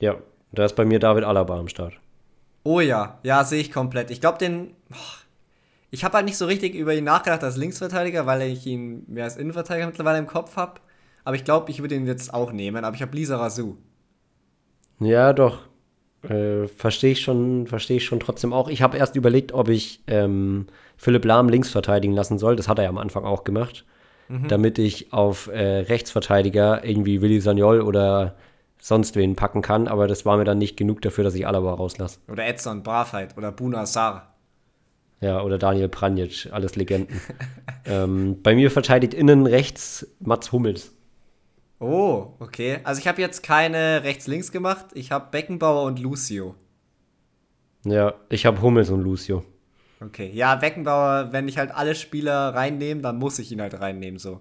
[0.00, 0.16] Ja,
[0.52, 1.94] da ist bei mir David Alaba am Start.
[2.62, 4.10] Oh ja, ja, sehe ich komplett.
[4.10, 4.74] Ich glaube, den.
[5.90, 9.24] ich habe halt nicht so richtig über ihn nachgedacht als Linksverteidiger, weil ich ihn mehr
[9.24, 10.80] als Innenverteidiger mittlerweile im Kopf habe.
[11.24, 12.84] Aber ich glaube, ich würde ihn jetzt auch nehmen.
[12.84, 13.76] Aber ich habe Lisa Razou.
[15.00, 15.68] Ja, doch.
[16.28, 18.68] Äh, verstehe ich schon, verstehe ich schon trotzdem auch.
[18.68, 22.56] Ich habe erst überlegt, ob ich ähm, Philipp Lahm links verteidigen lassen soll.
[22.56, 23.84] Das hat er ja am Anfang auch gemacht.
[24.28, 24.48] Mhm.
[24.48, 28.36] Damit ich auf äh, Rechtsverteidiger irgendwie Willi Sagnol oder
[28.80, 29.86] sonst wen packen kann.
[29.88, 32.20] Aber das war mir dann nicht genug dafür, dass ich Alaba rauslasse.
[32.28, 34.34] Oder Edson Bravheit oder Buna Sar.
[35.20, 37.20] Ja, oder Daniel Pranjic, alles Legenden.
[37.86, 40.92] ähm, bei mir verteidigt innen rechts Mats Hummels.
[41.86, 42.78] Oh, okay.
[42.82, 44.86] Also ich habe jetzt keine rechts-links gemacht.
[44.94, 46.54] Ich habe Beckenbauer und Lucio.
[47.84, 49.44] Ja, ich habe Hummels und Lucio.
[50.00, 54.18] Okay, ja, Beckenbauer, wenn ich halt alle Spieler reinnehme, dann muss ich ihn halt reinnehmen,
[54.18, 54.40] so.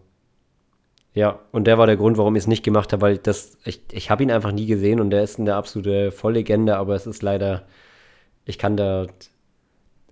[1.13, 3.81] Ja, und der war der Grund, warum ich es nicht gemacht habe, weil das, ich,
[3.91, 7.21] ich habe ihn einfach nie gesehen und der ist eine absolute Volllegende, aber es ist
[7.21, 7.67] leider,
[8.45, 9.07] ich kann da,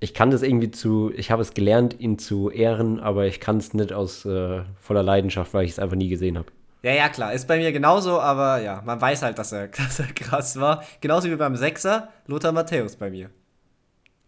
[0.02, 3.58] ich kann das irgendwie zu, ich habe es gelernt, ihn zu ehren, aber ich kann
[3.58, 6.52] es nicht aus äh, voller Leidenschaft, weil ich es einfach nie gesehen habe.
[6.84, 7.34] Ja, ja, klar.
[7.34, 10.84] Ist bei mir genauso, aber ja, man weiß halt, dass er, dass er krass war.
[11.00, 13.30] Genauso wie beim Sechser, Lothar Matthäus bei mir.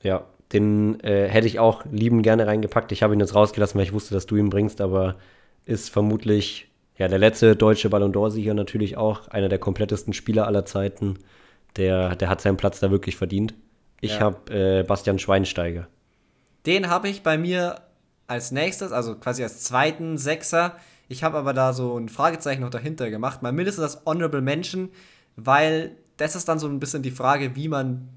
[0.01, 2.91] Ja, den äh, hätte ich auch lieben gerne reingepackt.
[2.91, 5.15] Ich habe ihn jetzt rausgelassen, weil ich wusste, dass du ihn bringst, aber
[5.65, 9.27] ist vermutlich ja der letzte deutsche Ballon d'Or-Sieger natürlich auch.
[9.29, 11.17] Einer der komplettesten Spieler aller Zeiten.
[11.75, 13.55] Der, der hat seinen Platz da wirklich verdient.
[13.99, 14.19] Ich ja.
[14.19, 15.87] habe äh, Bastian Schweinsteiger.
[16.67, 17.81] Den habe ich bei mir
[18.27, 20.75] als nächstes, also quasi als zweiten Sechser.
[21.07, 24.89] Ich habe aber da so ein Fragezeichen noch dahinter gemacht, mal mindestens das Honorable Mention,
[25.35, 28.09] weil das ist dann so ein bisschen die Frage, wie man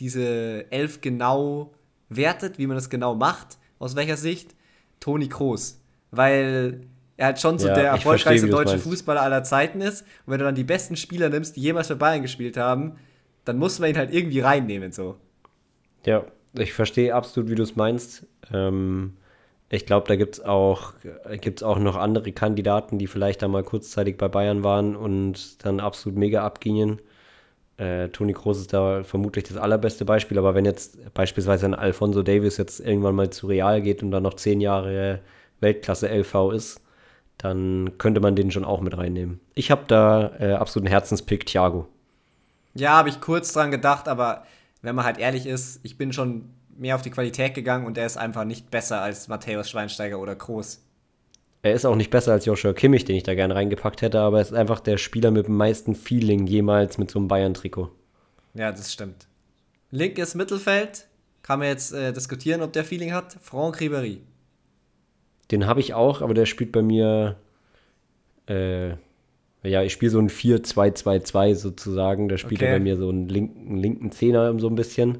[0.00, 1.72] diese Elf genau
[2.08, 4.54] wertet, wie man das genau macht, aus welcher Sicht.
[5.00, 5.80] Toni Kroos.
[6.10, 10.02] Weil er halt schon so ja, der erfolgreichste deutsche Fußballer aller Zeiten ist.
[10.26, 12.96] Und wenn du dann die besten Spieler nimmst, die jemals für Bayern gespielt haben,
[13.44, 15.16] dann muss man ihn halt irgendwie reinnehmen, so.
[16.04, 16.24] Ja,
[16.54, 18.26] ich verstehe absolut, wie du es meinst.
[18.52, 19.16] Ähm,
[19.72, 20.92] ich glaube, da gibt es auch,
[21.40, 25.80] gibt's auch noch andere Kandidaten, die vielleicht da mal kurzzeitig bei Bayern waren und dann
[25.80, 27.00] absolut mega abgingen.
[27.78, 32.22] Äh, Toni Kroos ist da vermutlich das allerbeste Beispiel, aber wenn jetzt beispielsweise ein Alfonso
[32.22, 35.20] Davis jetzt irgendwann mal zu Real geht und dann noch zehn Jahre
[35.60, 36.82] Weltklasse LV ist,
[37.38, 39.40] dann könnte man den schon auch mit reinnehmen.
[39.54, 41.88] Ich habe da äh, absolut einen Herzenspick, Thiago.
[42.74, 44.44] Ja, habe ich kurz dran gedacht, aber
[44.82, 48.06] wenn man halt ehrlich ist, ich bin schon mehr auf die Qualität gegangen und er
[48.06, 50.82] ist einfach nicht besser als Matthäus Schweinsteiger oder Groß.
[51.62, 54.38] Er ist auch nicht besser als Joshua Kimmich, den ich da gerne reingepackt hätte, aber
[54.38, 57.90] er ist einfach der Spieler mit dem meisten Feeling jemals mit so einem Bayern-Trikot.
[58.54, 59.28] Ja, das stimmt.
[59.90, 61.06] Linkes Mittelfeld,
[61.42, 63.36] kann man jetzt äh, diskutieren, ob der Feeling hat.
[63.40, 64.18] Franck Ribéry.
[65.50, 67.36] Den habe ich auch, aber der spielt bei mir.
[68.48, 68.90] Äh,
[69.62, 72.28] ja, ich spiele so ein 4-2-2-2 sozusagen.
[72.28, 72.70] Da spielt Okay.
[72.70, 75.18] er bei mir so einen linken, linken Zehner so ein bisschen.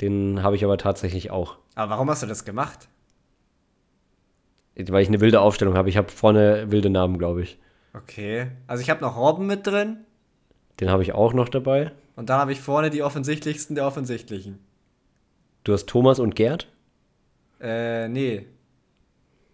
[0.00, 1.56] Den habe ich aber tatsächlich auch.
[1.74, 2.88] Aber warum hast du das gemacht?
[4.76, 5.88] Weil ich eine wilde Aufstellung habe.
[5.88, 7.58] Ich habe vorne wilde Namen, glaube ich.
[7.92, 8.48] Okay.
[8.66, 9.98] Also ich habe noch Robben mit drin
[10.80, 11.92] Den habe ich auch noch dabei.
[12.16, 14.58] und dann habe ich vorne die offensichtlichsten der offensichtlichen.
[15.62, 16.66] Du hast Thomas und Gerd.
[17.60, 18.46] Äh, nee.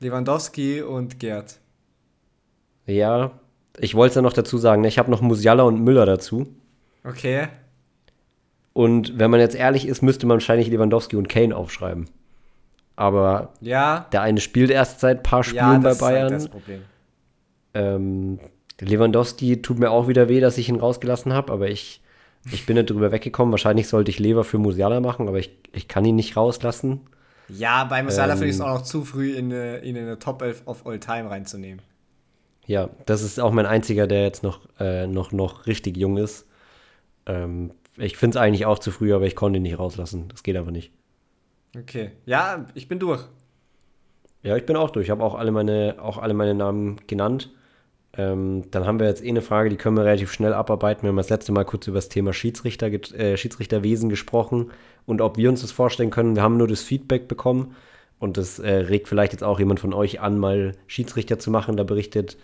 [0.00, 1.60] Lewandowski und Gerd.
[2.86, 3.38] Ja,
[3.78, 4.80] ich wollte es ja noch dazu sagen.
[4.82, 4.88] ne?
[4.88, 6.48] Ich habe noch Musiala und Müller dazu.
[7.04, 7.48] Okay.
[8.80, 12.08] Und wenn man jetzt ehrlich ist, müsste man wahrscheinlich Lewandowski und Kane aufschreiben.
[12.96, 14.06] Aber Ja.
[14.12, 16.32] der eine spielt erst seit ein paar Spielen Ja, bei das ist halt Bayern.
[16.32, 16.82] das Problem.
[17.74, 18.38] Ähm,
[18.80, 22.00] Lewandowski tut mir auch wieder weh, dass ich ihn rausgelassen habe, aber ich,
[22.50, 23.52] ich bin nicht drüber weggekommen.
[23.52, 27.00] Wahrscheinlich sollte ich Lever für Musiala machen, aber ich, ich kann ihn nicht rauslassen.
[27.48, 30.18] Ja, bei Musiala Ähm, finde ich es auch noch zu früh, in eine, in eine
[30.18, 31.82] Top 11 of All Time reinzunehmen.
[32.66, 36.46] Ja, das ist auch mein einziger, der jetzt noch, äh, noch, noch richtig jung ist.
[37.26, 40.28] Ähm, ich finde es eigentlich auch zu früh, aber ich konnte ihn nicht rauslassen.
[40.28, 40.92] Das geht aber nicht.
[41.76, 42.12] Okay.
[42.26, 43.24] Ja, ich bin durch.
[44.42, 45.06] Ja, ich bin auch durch.
[45.06, 47.50] Ich habe auch alle meine, auch alle meine Namen genannt.
[48.16, 51.02] Ähm, dann haben wir jetzt eh eine Frage, die können wir relativ schnell abarbeiten.
[51.02, 54.72] Wir haben das letzte Mal kurz über das Thema Schiedsrichter, äh, Schiedsrichterwesen gesprochen
[55.06, 56.34] und ob wir uns das vorstellen können.
[56.34, 57.76] Wir haben nur das Feedback bekommen
[58.18, 61.76] und das äh, regt vielleicht jetzt auch jemand von euch an, mal Schiedsrichter zu machen.
[61.76, 62.36] Da berichtet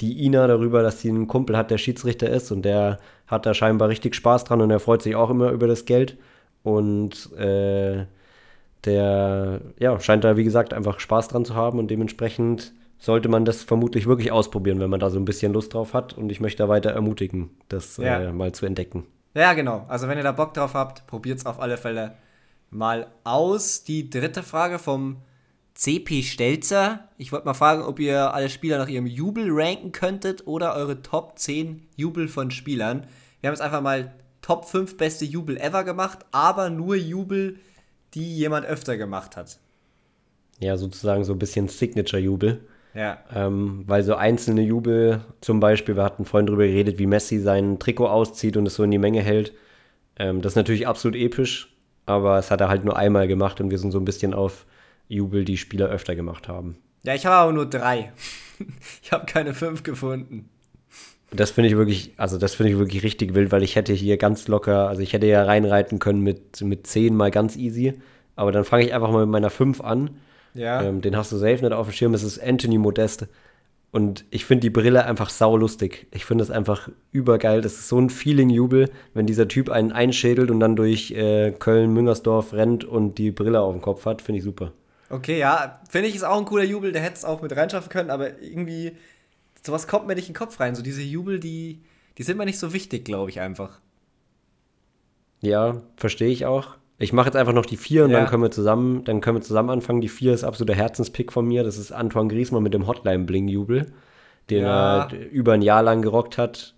[0.00, 3.54] die Ina darüber, dass sie einen Kumpel hat, der Schiedsrichter ist und der hat da
[3.54, 6.16] scheinbar richtig Spaß dran und er freut sich auch immer über das Geld.
[6.62, 8.04] Und äh,
[8.84, 13.44] der ja, scheint da, wie gesagt, einfach Spaß dran zu haben und dementsprechend sollte man
[13.44, 16.14] das vermutlich wirklich ausprobieren, wenn man da so ein bisschen Lust drauf hat.
[16.16, 18.20] Und ich möchte da weiter ermutigen, das Ja.
[18.20, 19.04] äh, mal zu entdecken.
[19.34, 19.84] Ja, genau.
[19.88, 22.14] Also wenn ihr da Bock drauf habt, probiert es auf alle Fälle
[22.70, 23.84] mal aus.
[23.84, 25.18] Die dritte Frage vom
[25.78, 27.08] CP Stelzer.
[27.18, 31.02] Ich wollte mal fragen, ob ihr alle Spieler nach ihrem Jubel ranken könntet oder eure
[31.02, 33.06] Top 10 Jubel von Spielern.
[33.40, 34.12] Wir haben jetzt einfach mal
[34.42, 37.58] Top 5 beste Jubel ever gemacht, aber nur Jubel,
[38.14, 39.60] die jemand öfter gemacht hat.
[40.58, 42.60] Ja, sozusagen so ein bisschen Signature-Jubel.
[42.94, 43.18] Ja.
[43.32, 47.78] Ähm, weil so einzelne Jubel, zum Beispiel, wir hatten vorhin drüber geredet, wie Messi sein
[47.78, 49.52] Trikot auszieht und es so in die Menge hält.
[50.18, 51.72] Ähm, das ist natürlich absolut episch,
[52.04, 54.66] aber es hat er halt nur einmal gemacht und wir sind so ein bisschen auf
[55.08, 56.76] Jubel, die Spieler öfter gemacht haben.
[57.04, 58.12] Ja, ich habe aber nur drei.
[59.02, 60.48] ich habe keine fünf gefunden.
[61.30, 64.16] Das finde ich wirklich, also das finde ich wirklich richtig wild, weil ich hätte hier
[64.16, 67.94] ganz locker, also ich hätte ja reinreiten können mit, mit 10 mal ganz easy.
[68.34, 70.10] Aber dann fange ich einfach mal mit meiner 5 an.
[70.54, 70.82] Ja.
[70.82, 73.28] Ähm, den hast du safe nicht auf dem Schirm, es ist Anthony Modeste.
[73.90, 76.06] Und ich finde die Brille einfach saulustig.
[76.12, 77.62] Ich finde es einfach übergeil.
[77.62, 82.52] Das ist so ein Feeling-Jubel, wenn dieser Typ einen einschädelt und dann durch äh, Köln-Müngersdorf
[82.52, 84.20] rennt und die Brille auf dem Kopf hat.
[84.20, 84.72] Finde ich super.
[85.10, 87.88] Okay, ja, finde ich ist auch ein cooler Jubel, der hätte es auch mit reinschaffen
[87.88, 88.92] können, aber irgendwie,
[89.64, 90.74] sowas kommt mir nicht in den Kopf rein.
[90.74, 91.80] So diese Jubel, die,
[92.18, 93.80] die sind mir nicht so wichtig, glaube ich einfach.
[95.40, 96.76] Ja, verstehe ich auch.
[96.98, 98.18] Ich mache jetzt einfach noch die vier und Ja.
[98.18, 100.00] dann können wir zusammen, dann können wir zusammen anfangen.
[100.00, 101.62] Die vier ist absoluter Herzenspick von mir.
[101.62, 103.86] Das ist Antoine Griezmann mit dem Hotline-Bling-Jubel,
[104.50, 105.04] den Ja.
[105.06, 106.74] er über ein Jahr lang gerockt hat.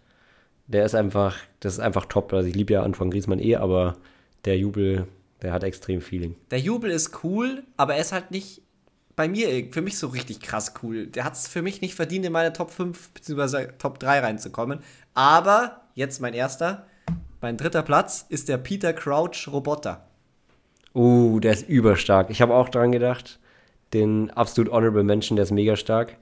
[0.66, 2.32] Der ist einfach, das ist einfach top.
[2.34, 3.96] Also ich liebe ja Antoine Griezmann eh, aber
[4.44, 5.06] der Jubel,
[5.42, 6.37] der hat extrem Feeling.
[6.50, 8.62] Der Jubel ist cool, aber er ist halt nicht
[9.16, 11.07] bei mir, für mich so richtig krass cool.
[11.07, 13.66] Der hat es für mich nicht verdient, in meine Top 5 bzw.
[13.79, 14.81] Top 3 reinzukommen.
[15.14, 16.87] Aber, jetzt mein erster,
[17.40, 20.07] mein dritter Platz ist der Peter Crouch Roboter.
[20.94, 22.31] Uh, der ist überstark.
[22.31, 23.38] Ich habe auch dran gedacht.
[23.92, 26.16] Den absolut honorable Menschen, der ist mega stark.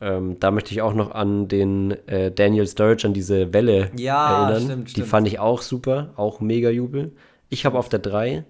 [0.00, 4.42] Ähm, da möchte ich auch noch an den äh, Daniel Sturridge, an diese Welle Ja,
[4.48, 4.62] erinnern.
[4.64, 5.06] stimmt, Die stimmt.
[5.08, 7.12] fand ich auch super, auch mega Jubel.
[7.48, 8.44] Ich habe auf der 3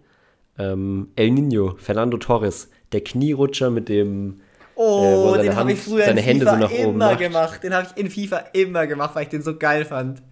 [0.59, 4.37] ähm, El Nino, Fernando Torres, der Knierutscher mit dem.
[4.75, 7.19] Oh, Äh, wo seine den habe ich früher in Hände FIFA so immer macht.
[7.19, 7.63] gemacht.
[7.63, 10.23] Den habe ich in FIFA immer gemacht, weil ich den so geil fand.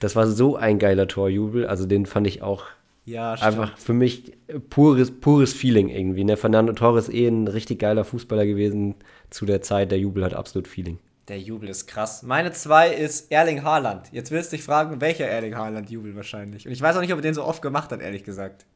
[0.00, 1.66] Das war so ein geiler Torjubel.
[1.66, 2.64] Also den fand ich auch
[3.04, 4.32] Ja, einfach für mich
[4.70, 6.24] pures, pures Feeling irgendwie.
[6.24, 6.36] Ne?
[6.36, 8.96] Fernando Torres eh ein richtig geiler Fußballer gewesen
[9.30, 9.92] zu der Zeit.
[9.92, 10.98] Der Jubel hat absolut Feeling.
[11.32, 12.22] Der Jubel ist krass.
[12.22, 14.12] Meine zwei ist Erling Haaland.
[14.12, 16.66] Jetzt wirst du dich fragen, welcher Erling Haaland Jubel wahrscheinlich.
[16.66, 18.66] Und ich weiß auch nicht, ob er den so oft gemacht hat, ehrlich gesagt.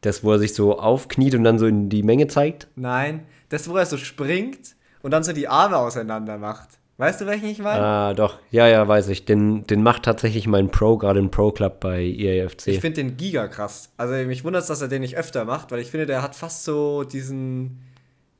[0.00, 2.68] Das, wo er sich so aufkniet und dann so in die Menge zeigt.
[2.76, 6.68] Nein, das, wo er so springt und dann so die Arme auseinander macht.
[6.98, 7.84] Weißt du, welchen ich meine?
[7.84, 8.38] Ah, doch.
[8.52, 9.24] Ja, ja, weiß ich.
[9.24, 12.68] Den, den macht tatsächlich mein Pro, gerade ein Pro-Club bei E EAFC.
[12.68, 13.90] Ich finde den giga krass.
[13.96, 16.36] Also mich wundert es, dass er den nicht öfter macht, weil ich finde, der hat
[16.36, 17.80] fast so diesen,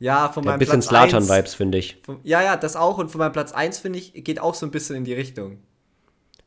[0.00, 1.94] ja, von ja, meinem ein bisschen Slatan-Vibes, finde ich.
[1.98, 2.98] 1 vom- Ja, ja, das auch.
[2.98, 5.58] Und von meinem Platz 1, finde ich, geht auch so ein bisschen in die Richtung.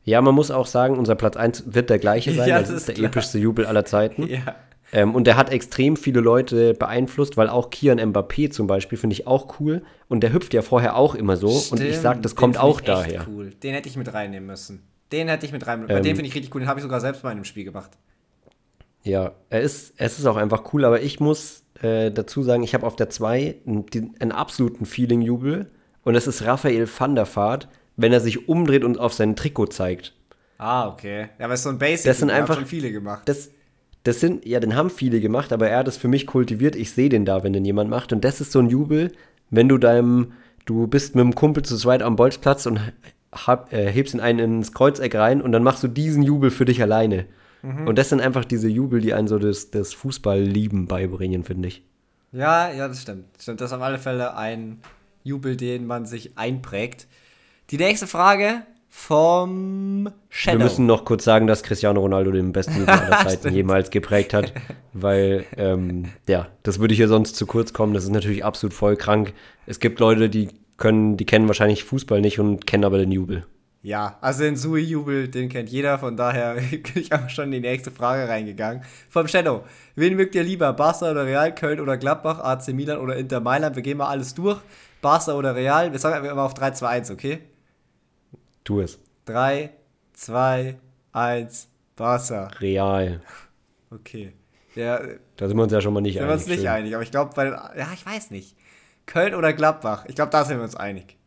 [0.02, 2.48] Ja, man muss auch sagen, unser Platz 1 wird der gleiche sein.
[2.50, 3.06] Ja, das, das ist der klar.
[3.08, 4.28] epischste Jubel aller Zeiten.
[4.28, 4.56] Ja.
[4.92, 9.14] Ähm, und der hat extrem viele Leute beeinflusst, weil auch Kian Mbappé zum Beispiel finde
[9.14, 9.82] ich auch cool.
[10.08, 11.48] Und der hüpft ja vorher auch immer so.
[11.72, 13.26] und ich sag, das den kommt auch daher.
[13.26, 13.50] Cool.
[13.50, 14.86] Den hätte ich mit reinnehmen müssen.
[15.10, 16.60] Den hätte ich mit reinnehmen Bei Ähm, dem finde ich richtig cool.
[16.60, 17.90] Den habe ich sogar selbst mal in einem Spiel gemacht.
[19.02, 22.74] Ja, er ist, es ist auch einfach cool, aber ich muss äh, dazu sagen, ich
[22.74, 23.84] habe auf der 2 einen,
[24.20, 25.70] einen absoluten Feeling-Jubel.
[26.02, 29.66] Und das ist Raphael van der Vaart, wenn er sich umdreht und auf sein Trikot
[29.66, 30.14] zeigt.
[30.58, 31.28] Ah, okay.
[31.38, 32.04] Ja, aber ist so ein Basic.
[32.06, 33.22] Das sind einfach- schon viele gemacht.
[33.26, 33.50] Das,
[34.04, 36.76] das sind, ja, den haben viele gemacht, aber er hat es für mich kultiviert.
[36.76, 38.12] Ich sehe den da, wenn den jemand macht.
[38.12, 39.12] Und das ist so ein Jubel,
[39.50, 40.32] wenn du deinem,
[40.66, 42.80] du bist mit dem Kumpel zu zweit am Bolzplatz und
[43.32, 46.64] hab, äh, hebst ihn einen ins Kreuzeck rein und dann machst du diesen Jubel für
[46.66, 47.24] dich alleine.
[47.64, 51.82] Und das sind einfach diese Jubel, die einen so das, das Fußball-Lieben beibringen, finde ich.
[52.32, 53.26] Ja, ja, das stimmt.
[53.40, 54.80] Stimmt, das ist auf alle Fälle ein
[55.22, 57.06] Jubel, den man sich einprägt.
[57.70, 60.58] Die nächste Frage vom Shadow.
[60.58, 64.34] Wir müssen noch kurz sagen, dass Cristiano Ronaldo den besten Jubel aller Zeiten jemals geprägt
[64.34, 64.52] hat,
[64.92, 67.94] weil, ähm, ja, das würde hier sonst zu kurz kommen.
[67.94, 69.32] Das ist natürlich absolut voll krank.
[69.66, 73.46] Es gibt Leute, die können, die kennen wahrscheinlich Fußball nicht und kennen aber den Jubel.
[73.84, 77.60] Ja, also den Sui-Jubel, den kennt jeder, von daher bin ich einfach schon in die
[77.60, 78.82] nächste Frage reingegangen.
[79.10, 79.62] Vom Shadow.
[79.94, 80.72] Wen mögt ihr lieber?
[80.72, 83.76] Barca oder Real, Köln oder Gladbach, AC Milan oder Inter Mailand?
[83.76, 84.58] Wir gehen mal alles durch.
[85.02, 85.92] Barca oder Real?
[85.92, 87.40] Wir sagen einfach immer auf 3, 2, 1, okay?
[88.64, 88.98] Tu es.
[89.26, 89.68] 3,
[90.14, 90.76] 2,
[91.12, 92.46] 1, Barca.
[92.60, 93.20] Real.
[93.90, 94.32] Okay.
[94.74, 94.98] Ja,
[95.36, 96.68] Da sind wir uns ja schon mal nicht sind wir uns nicht Schön.
[96.68, 98.56] einig, aber ich glaube, bei den, ja, ich weiß nicht.
[99.04, 100.06] Köln oder Gladbach?
[100.08, 101.18] Ich glaube, da sind wir uns einig.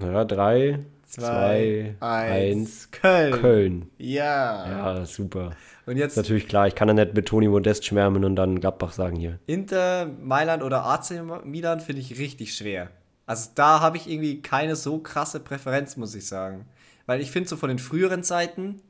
[0.00, 3.32] Ja, drei, zwei, Zwei, eins, Köln.
[3.40, 3.90] Köln.
[3.98, 4.96] Ja.
[4.96, 5.52] Ja, super.
[5.86, 8.60] Und Ist jetzt natürlich klar, ich kann ja nicht mit Toni Modest schwärmen und dann
[8.60, 9.38] Gladbach sagen hier.
[9.46, 12.90] Inter, Mailand oder AC Milan finde ich richtig schwer.
[13.26, 16.66] Also da habe ich irgendwie keine so krasse Präferenz, muss ich sagen.
[17.06, 18.82] Weil ich finde so von den früheren Zeiten,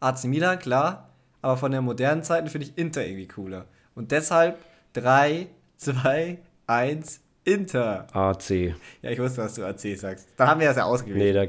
[0.00, 1.10] AC Milan, klar,
[1.42, 3.66] aber von den modernen Zeiten finde ich Inter irgendwie cooler.
[3.94, 4.58] Und deshalb
[4.94, 8.08] 3, 2, 1, Inter.
[8.12, 8.74] AC.
[9.02, 10.28] Ja, ich wusste, dass du AC sagst.
[10.36, 11.16] Da haben wir das ja ausgewählt.
[11.16, 11.46] Nee, da.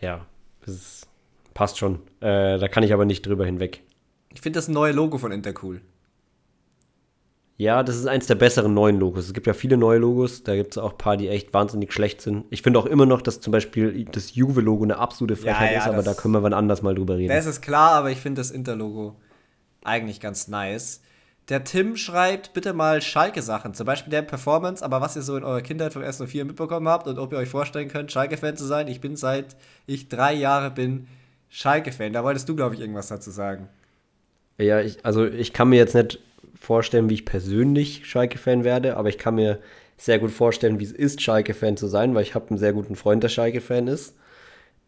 [0.00, 0.26] Ja,
[0.64, 1.08] das ist,
[1.54, 2.00] passt schon.
[2.20, 3.80] Äh, da kann ich aber nicht drüber hinweg.
[4.34, 5.80] Ich finde das neue Logo von Inter cool.
[7.56, 9.26] Ja, das ist eins der besseren neuen Logos.
[9.26, 11.92] Es gibt ja viele neue Logos, da gibt es auch ein paar, die echt wahnsinnig
[11.92, 12.44] schlecht sind.
[12.50, 15.88] Ich finde auch immer noch, dass zum Beispiel das Juve-Logo eine absolute Frechheit ja, ist,
[15.88, 17.34] aber da können wir wann anders mal drüber reden.
[17.34, 19.16] Das ist klar, aber ich finde das Inter-Logo
[19.82, 21.00] eigentlich ganz nice.
[21.48, 25.44] Der Tim schreibt bitte mal Schalke-Sachen, zum Beispiel der Performance, aber was ihr so in
[25.44, 28.86] eurer Kindheit vom S04 mitbekommen habt und ob ihr euch vorstellen könnt, Schalke-Fan zu sein.
[28.86, 31.08] Ich bin seit ich drei Jahre bin
[31.48, 32.12] Schalke-Fan.
[32.12, 33.68] Da wolltest du, glaube ich, irgendwas dazu sagen.
[34.58, 36.20] Ja, ich, also ich kann mir jetzt nicht
[36.54, 39.58] vorstellen, wie ich persönlich Schalke-Fan werde, aber ich kann mir
[39.96, 42.94] sehr gut vorstellen, wie es ist, Schalke-Fan zu sein, weil ich habe einen sehr guten
[42.94, 44.14] Freund, der Schalke-Fan ist.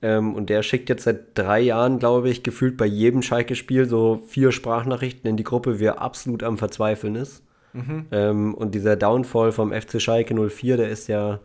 [0.02, 4.22] Ähm, und der schickt jetzt seit drei Jahren, glaube ich, gefühlt bei jedem Schalke-Spiel so
[4.26, 7.42] vier Sprachnachrichten in die Gruppe, wie er absolut am Verzweifeln ist.
[8.10, 11.40] Ähm, und dieser Downfall vom FC Schalke 04, der ist ja,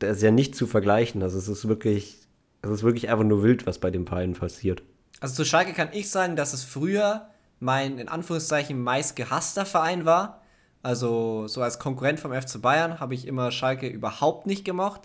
[0.00, 1.22] der ist ja nicht zu vergleichen.
[1.22, 2.18] Also es ist wirklich,
[2.62, 4.82] es ist wirklich einfach nur wild, was bei den beiden passiert.
[5.20, 7.28] Also zu Schalke kann ich sagen, dass es früher
[7.60, 10.42] mein in Anführungszeichen meist gehasster Verein war.
[10.82, 15.02] Also so als Konkurrent vom FC Bayern habe ich immer Schalke überhaupt nicht gemocht.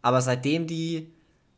[0.00, 1.12] Aber seitdem die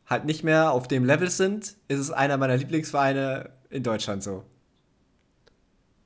[0.07, 4.43] halt nicht mehr auf dem Level sind, ist es einer meiner Lieblingsvereine in Deutschland so.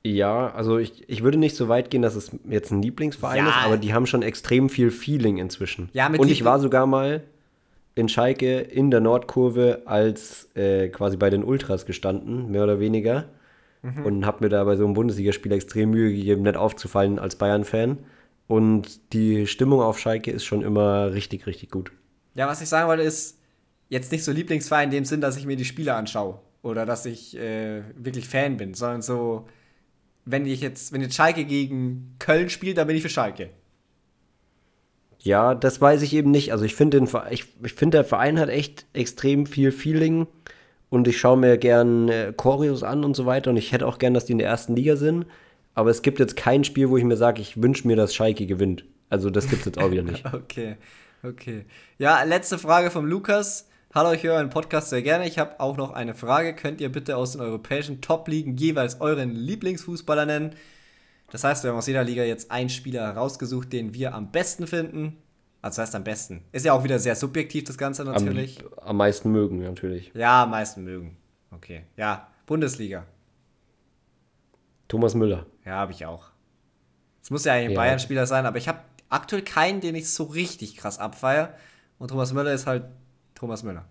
[0.02, 3.50] Ja, also ich, ich würde nicht so weit gehen, dass es jetzt ein Lieblingsverein Ja.
[3.50, 5.90] ist, aber die haben schon extrem viel Feeling inzwischen.
[5.92, 7.22] Ja, mit Und ich war sogar mal
[7.94, 13.26] in Schalke in der Nordkurve als äh, quasi bei den Ultras gestanden, mehr oder weniger.
[13.82, 14.06] Mhm.
[14.06, 17.98] Und habe mir da bei so einem Bundesligaspiel extrem Mühe gegeben, nicht aufzufallen als Bayern-Fan.
[18.46, 21.92] Und die Stimmung auf Schalke ist schon immer richtig, richtig gut.
[22.34, 23.38] Ja, was ich sagen wollte, ist
[23.90, 27.04] jetzt nicht so Lieblingsverein in dem Sinn, dass ich mir die Spiele anschaue oder dass
[27.04, 29.46] ich äh, wirklich Fan bin, sondern so,
[30.24, 33.50] wenn ich jetzt, wenn jetzt Schalke gegen Köln spielt, dann bin ich für Schalke.
[35.18, 36.52] Ja, das weiß ich eben nicht.
[36.52, 40.26] Also ich finde, ich, ich finde, der Verein hat echt extrem viel Feeling
[40.88, 43.98] und ich schaue mir gern äh, Choreos an und so weiter und ich hätte auch
[43.98, 45.26] gern, dass die in der ersten Liga sind.
[45.74, 48.46] Aber es gibt jetzt kein Spiel, wo ich mir sage, ich wünsche mir, dass Schalke
[48.46, 48.84] gewinnt.
[49.08, 50.24] Also das gibt es jetzt auch wieder nicht.
[50.32, 50.76] Okay,
[51.22, 51.64] okay.
[51.98, 53.69] Ja, letzte Frage vom Lukas.
[53.92, 55.26] Hallo, ich höre euren Podcast sehr gerne.
[55.26, 56.54] Ich habe auch noch eine Frage.
[56.54, 60.54] Könnt ihr bitte aus den europäischen Top-Ligen jeweils euren Lieblingsfußballer nennen?
[61.32, 64.68] Das heißt, wir haben aus jeder Liga jetzt einen Spieler herausgesucht, den wir am besten
[64.68, 65.16] finden.
[65.60, 66.44] Also das heißt am besten.
[66.52, 68.60] Ist ja auch wieder sehr subjektiv, das Ganze natürlich.
[68.76, 70.12] Am, am meisten mögen, natürlich.
[70.14, 71.16] Ja, am meisten mögen.
[71.50, 71.82] Okay.
[71.96, 73.06] Ja, Bundesliga.
[74.86, 75.46] Thomas Müller.
[75.64, 76.30] Ja, habe ich auch.
[77.24, 77.80] Es muss ja eigentlich ein Ja.
[77.80, 78.78] Bayern-Spieler sein, aber ich habe
[79.08, 81.54] aktuell keinen, den ich so richtig krass abfeier.
[81.98, 82.84] Und Thomas Müller ist halt
[83.40, 83.86] Thomas Müller.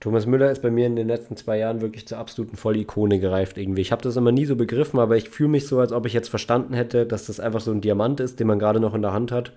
[0.00, 3.56] Thomas Müller ist bei mir in den letzten zwei Jahren wirklich zur absoluten Vollikone gereift
[3.56, 3.80] irgendwie.
[3.80, 6.12] Ich habe das immer nie so begriffen, aber ich fühle mich so, als ob ich
[6.12, 9.02] jetzt verstanden hätte, dass das einfach so ein Diamant ist, den man gerade noch in
[9.02, 9.52] der Hand hat.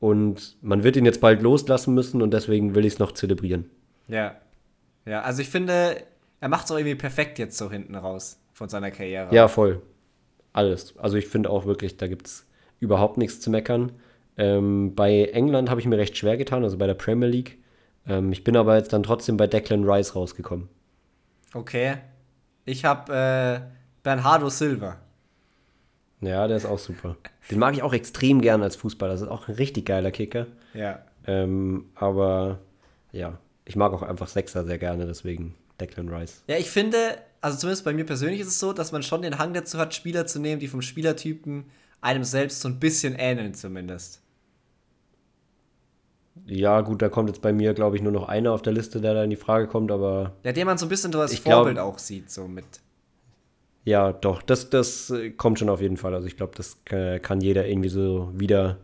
[0.00, 3.70] Und man wird ihn jetzt bald loslassen müssen und deswegen will ich es noch zelebrieren.
[4.08, 4.34] Ja.
[5.06, 5.98] Ja, also ich finde,
[6.40, 9.32] er macht es auch irgendwie perfekt jetzt so hinten raus von seiner Karriere.
[9.32, 9.82] Ja, voll.
[10.52, 10.98] Alles.
[10.98, 12.48] Also ich finde auch wirklich, da gibt es
[12.80, 13.92] überhaupt nichts zu meckern.
[14.36, 17.61] Ähm, bei England habe ich mir recht schwer getan, also bei der Premier League.
[18.06, 20.68] Ähm, ich bin aber jetzt dann trotzdem bei Declan Rice rausgekommen.
[21.54, 21.98] Okay.
[22.64, 23.60] Ich habe äh,
[24.02, 24.98] Bernardo Silva.
[26.20, 27.16] Ja, der ist auch super.
[27.50, 29.12] Den mag ich auch extrem gern als Fußballer.
[29.12, 30.46] Das ist auch ein richtig geiler Kicker.
[30.72, 31.00] Ja.
[31.26, 32.60] Ähm, aber
[33.10, 36.42] ja, ich mag auch einfach Sechser sehr gerne, deswegen Declan Rice.
[36.46, 36.96] Ja, ich finde,
[37.40, 39.94] also zumindest bei mir persönlich ist es so, dass man schon den Hang dazu hat,
[39.94, 41.64] Spieler zu nehmen, die vom Spielertypen
[42.00, 44.21] einem selbst so ein bisschen ähneln zumindest.
[46.46, 49.00] Ja, gut, da kommt jetzt bei mir, glaube ich, nur noch einer auf der Liste,
[49.00, 51.32] der da in die Frage kommt, aber Ja, den man so ein bisschen so als
[51.32, 52.64] Ich glaub- Vorbild auch sieht, so mit.
[53.84, 56.14] ja, doch, das, das äh, kommt schon auf jeden Fall.
[56.14, 58.78] Also ich glaube, das äh, kann jeder irgendwie so wieder,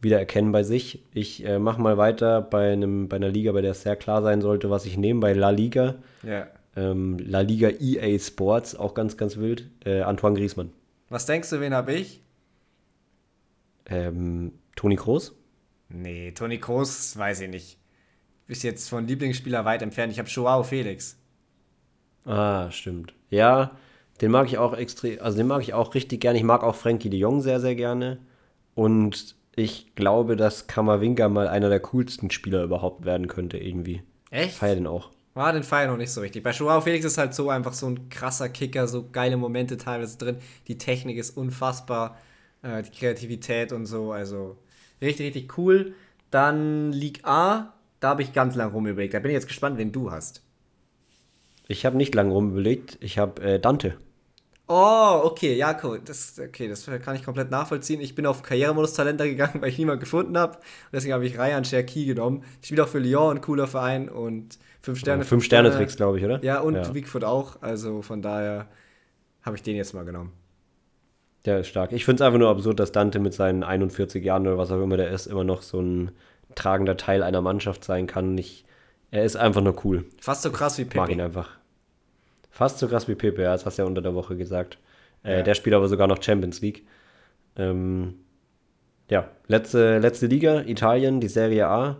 [0.00, 1.04] wieder erkennen bei sich.
[1.12, 4.22] Ich äh, mache mal weiter bei, einem, bei einer Liga, bei der es sehr klar
[4.22, 5.96] sein sollte, was ich nehme, bei La Liga.
[6.22, 6.46] Ja.
[6.76, 9.68] Ähm, La Liga EA Sports, auch ganz, ganz wild.
[9.84, 10.72] Äh, Antoine Griezmann.
[11.10, 12.22] Was denkst du, wen habe ich?
[13.86, 15.34] Ähm, Toni Kroos?
[15.94, 17.78] Nee, Toni Kroos, weiß ich nicht.
[18.46, 20.12] Ist jetzt von Lieblingsspieler weit entfernt.
[20.12, 21.16] Ich habe Joao Felix.
[22.26, 23.14] Ah, stimmt.
[23.30, 23.76] Ja,
[24.20, 26.38] den mag ich auch extrem, also den mag ich auch richtig gerne.
[26.38, 28.18] Ich mag auch Frankie de Jong sehr, sehr gerne.
[28.74, 34.02] Und ich glaube, dass Kammerwinger mal einer der coolsten Spieler überhaupt werden könnte, irgendwie.
[34.30, 34.56] Echt?
[34.56, 35.10] Feier den auch.
[35.34, 36.42] War den Feier noch nicht so richtig.
[36.42, 40.18] Bei Joao Felix ist halt so einfach so ein krasser Kicker, so geile Momente teilweise
[40.18, 40.38] drin.
[40.66, 42.18] Die Technik ist unfassbar,
[42.62, 44.58] äh, die Kreativität und so, also
[45.04, 45.94] richtig, richtig cool.
[46.30, 49.14] Dann League A, da habe ich ganz lang rumüberlegt.
[49.14, 50.42] Da bin ich jetzt gespannt, wen du hast.
[51.68, 52.98] Ich habe nicht lange rumüberlegt.
[53.00, 53.96] Ich habe äh, Dante.
[54.66, 56.00] Oh, okay, ja, cool.
[56.02, 58.00] Das, okay, das kann ich komplett nachvollziehen.
[58.00, 60.58] Ich bin auf Karrieremodus-Talenter gegangen, weil ich niemanden gefunden habe.
[60.92, 62.44] Deswegen habe ich Ryan Cherki genommen.
[62.62, 65.24] Ich spiele auch für Lyon, ein cooler Verein und fünf Sterne.
[65.24, 66.42] Fünf Sterne Tricks, glaube ich, oder?
[66.42, 66.88] Ja, und ja.
[66.88, 67.60] Bigfoot auch.
[67.60, 68.68] Also von daher
[69.42, 70.32] habe ich den jetzt mal genommen.
[71.44, 71.92] Der ist stark.
[71.92, 74.82] Ich finde es einfach nur absurd, dass Dante mit seinen 41 Jahren oder was auch
[74.82, 76.10] immer der ist, immer noch so ein
[76.54, 78.38] tragender Teil einer Mannschaft sein kann.
[78.38, 78.64] Ich,
[79.10, 80.04] er ist einfach nur cool.
[80.20, 81.24] Fast so krass wie Ich mag ihn Pepe.
[81.24, 81.50] einfach.
[82.50, 84.78] Fast so krass wie Pepe, ja, das hast du ja unter der Woche gesagt.
[85.24, 85.42] Äh, Ja.
[85.42, 86.84] Der spielt aber sogar noch Champions League.
[87.56, 88.14] Ähm,
[89.10, 91.96] ja, letzte, letzte Liga, Italien, die Serie A.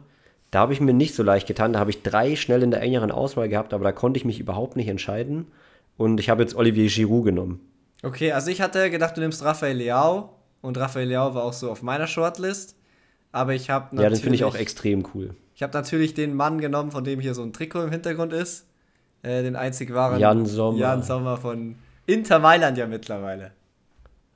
[0.51, 1.73] Da habe ich mir nicht so leicht getan.
[1.73, 4.39] Da habe ich drei schnell in der engeren Auswahl gehabt, aber da konnte ich mich
[4.41, 5.49] überhaupt nicht entscheiden.
[5.97, 7.61] Und ich habe jetzt Olivier Giroud genommen.
[8.05, 10.31] Okay, also ich hatte gedacht, du nimmst Rafael Leao.
[10.61, 12.77] Und Rafael Leao war auch so auf meiner Shortlist.
[13.33, 15.35] Aber ich habe Ja, den finde ich auch extrem cool.
[15.55, 18.67] Ich habe natürlich den Mann genommen, von dem hier so ein Trikot im Hintergrund ist.
[19.23, 20.79] Äh, den einzig wahren Jan Sommer.
[20.79, 21.77] Jan Sommer von
[22.07, 23.53] Inter Mailand ja mittlerweile.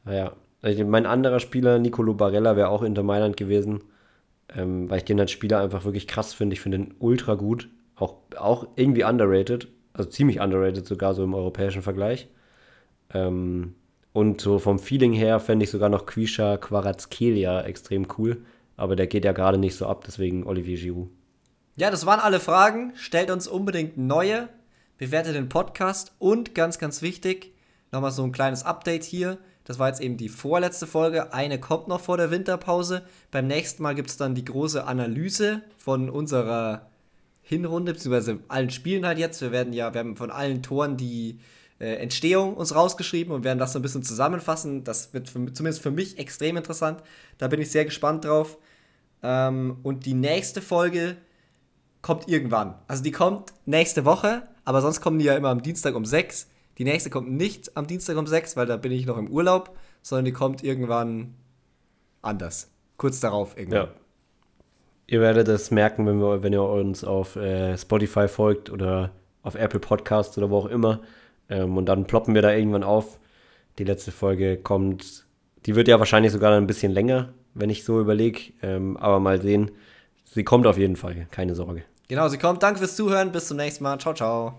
[0.07, 3.83] Ja, also mein anderer Spieler, Nicolo Barella, wäre auch Inter Mailand gewesen,
[4.57, 6.55] ähm, weil ich den als Spieler einfach wirklich krass finde.
[6.55, 11.35] Ich finde ihn ultra gut, auch, auch irgendwie underrated, also ziemlich underrated sogar so im
[11.35, 12.29] europäischen Vergleich.
[13.13, 13.75] Ähm,
[14.13, 18.45] und so vom Feeling her fände ich sogar noch Quisha Quarazkelia extrem cool,
[18.77, 21.11] aber der geht ja gerade nicht so ab, deswegen Olivier Giroud.
[21.77, 22.93] Ja, das waren alle Fragen.
[22.97, 24.49] Stellt uns unbedingt neue.
[24.97, 26.13] Bewertet den Podcast.
[26.19, 27.53] Und ganz, ganz wichtig,
[27.93, 29.39] nochmal so ein kleines Update hier.
[29.63, 31.33] Das war jetzt eben die vorletzte Folge.
[31.33, 33.03] Eine kommt noch vor der Winterpause.
[33.31, 36.89] Beim nächsten Mal gibt es dann die große Analyse von unserer
[37.43, 39.41] Hinrunde, beziehungsweise allen Spielen halt jetzt.
[39.41, 41.39] Wir werden ja, wir haben von allen Toren die
[41.81, 44.85] äh, Entstehung uns rausgeschrieben und werden das so ein bisschen zusammenfassen.
[44.85, 47.03] Das wird für, zumindest für mich extrem interessant.
[47.39, 48.59] Da bin ich sehr gespannt drauf.
[49.23, 51.17] Ähm, und die nächste Folge
[52.03, 52.75] kommt irgendwann.
[52.87, 56.49] Also die kommt nächste Woche, aber sonst kommen die ja immer am Dienstag um 6.
[56.79, 59.77] Die nächste kommt nicht am Dienstag um 6, weil da bin ich noch im Urlaub,
[60.03, 61.35] sondern die kommt irgendwann
[62.23, 62.71] anders.
[62.97, 63.87] Kurz darauf irgendwann.
[63.87, 63.93] Ja.
[65.07, 69.11] Ihr werdet es merken, wenn, wir, wenn ihr uns auf äh, Spotify folgt oder
[69.43, 71.01] auf Apple Podcasts oder wo auch immer.
[71.49, 73.19] Ähm, und dann ploppen wir da irgendwann auf.
[73.79, 75.27] Die letzte Folge kommt,
[75.67, 78.53] die wird ja wahrscheinlich sogar ein bisschen länger, wenn ich so überlege.
[78.63, 79.71] Ähm, aber mal sehen.
[80.25, 81.85] Sie kommt auf jeden Fall, keine Sorge.
[82.09, 82.63] Genau, sie kommt.
[82.63, 83.33] Danke fürs Zuhören.
[83.33, 83.99] Bis zum nächsten Mal.
[83.99, 84.55] Ciao, ciao.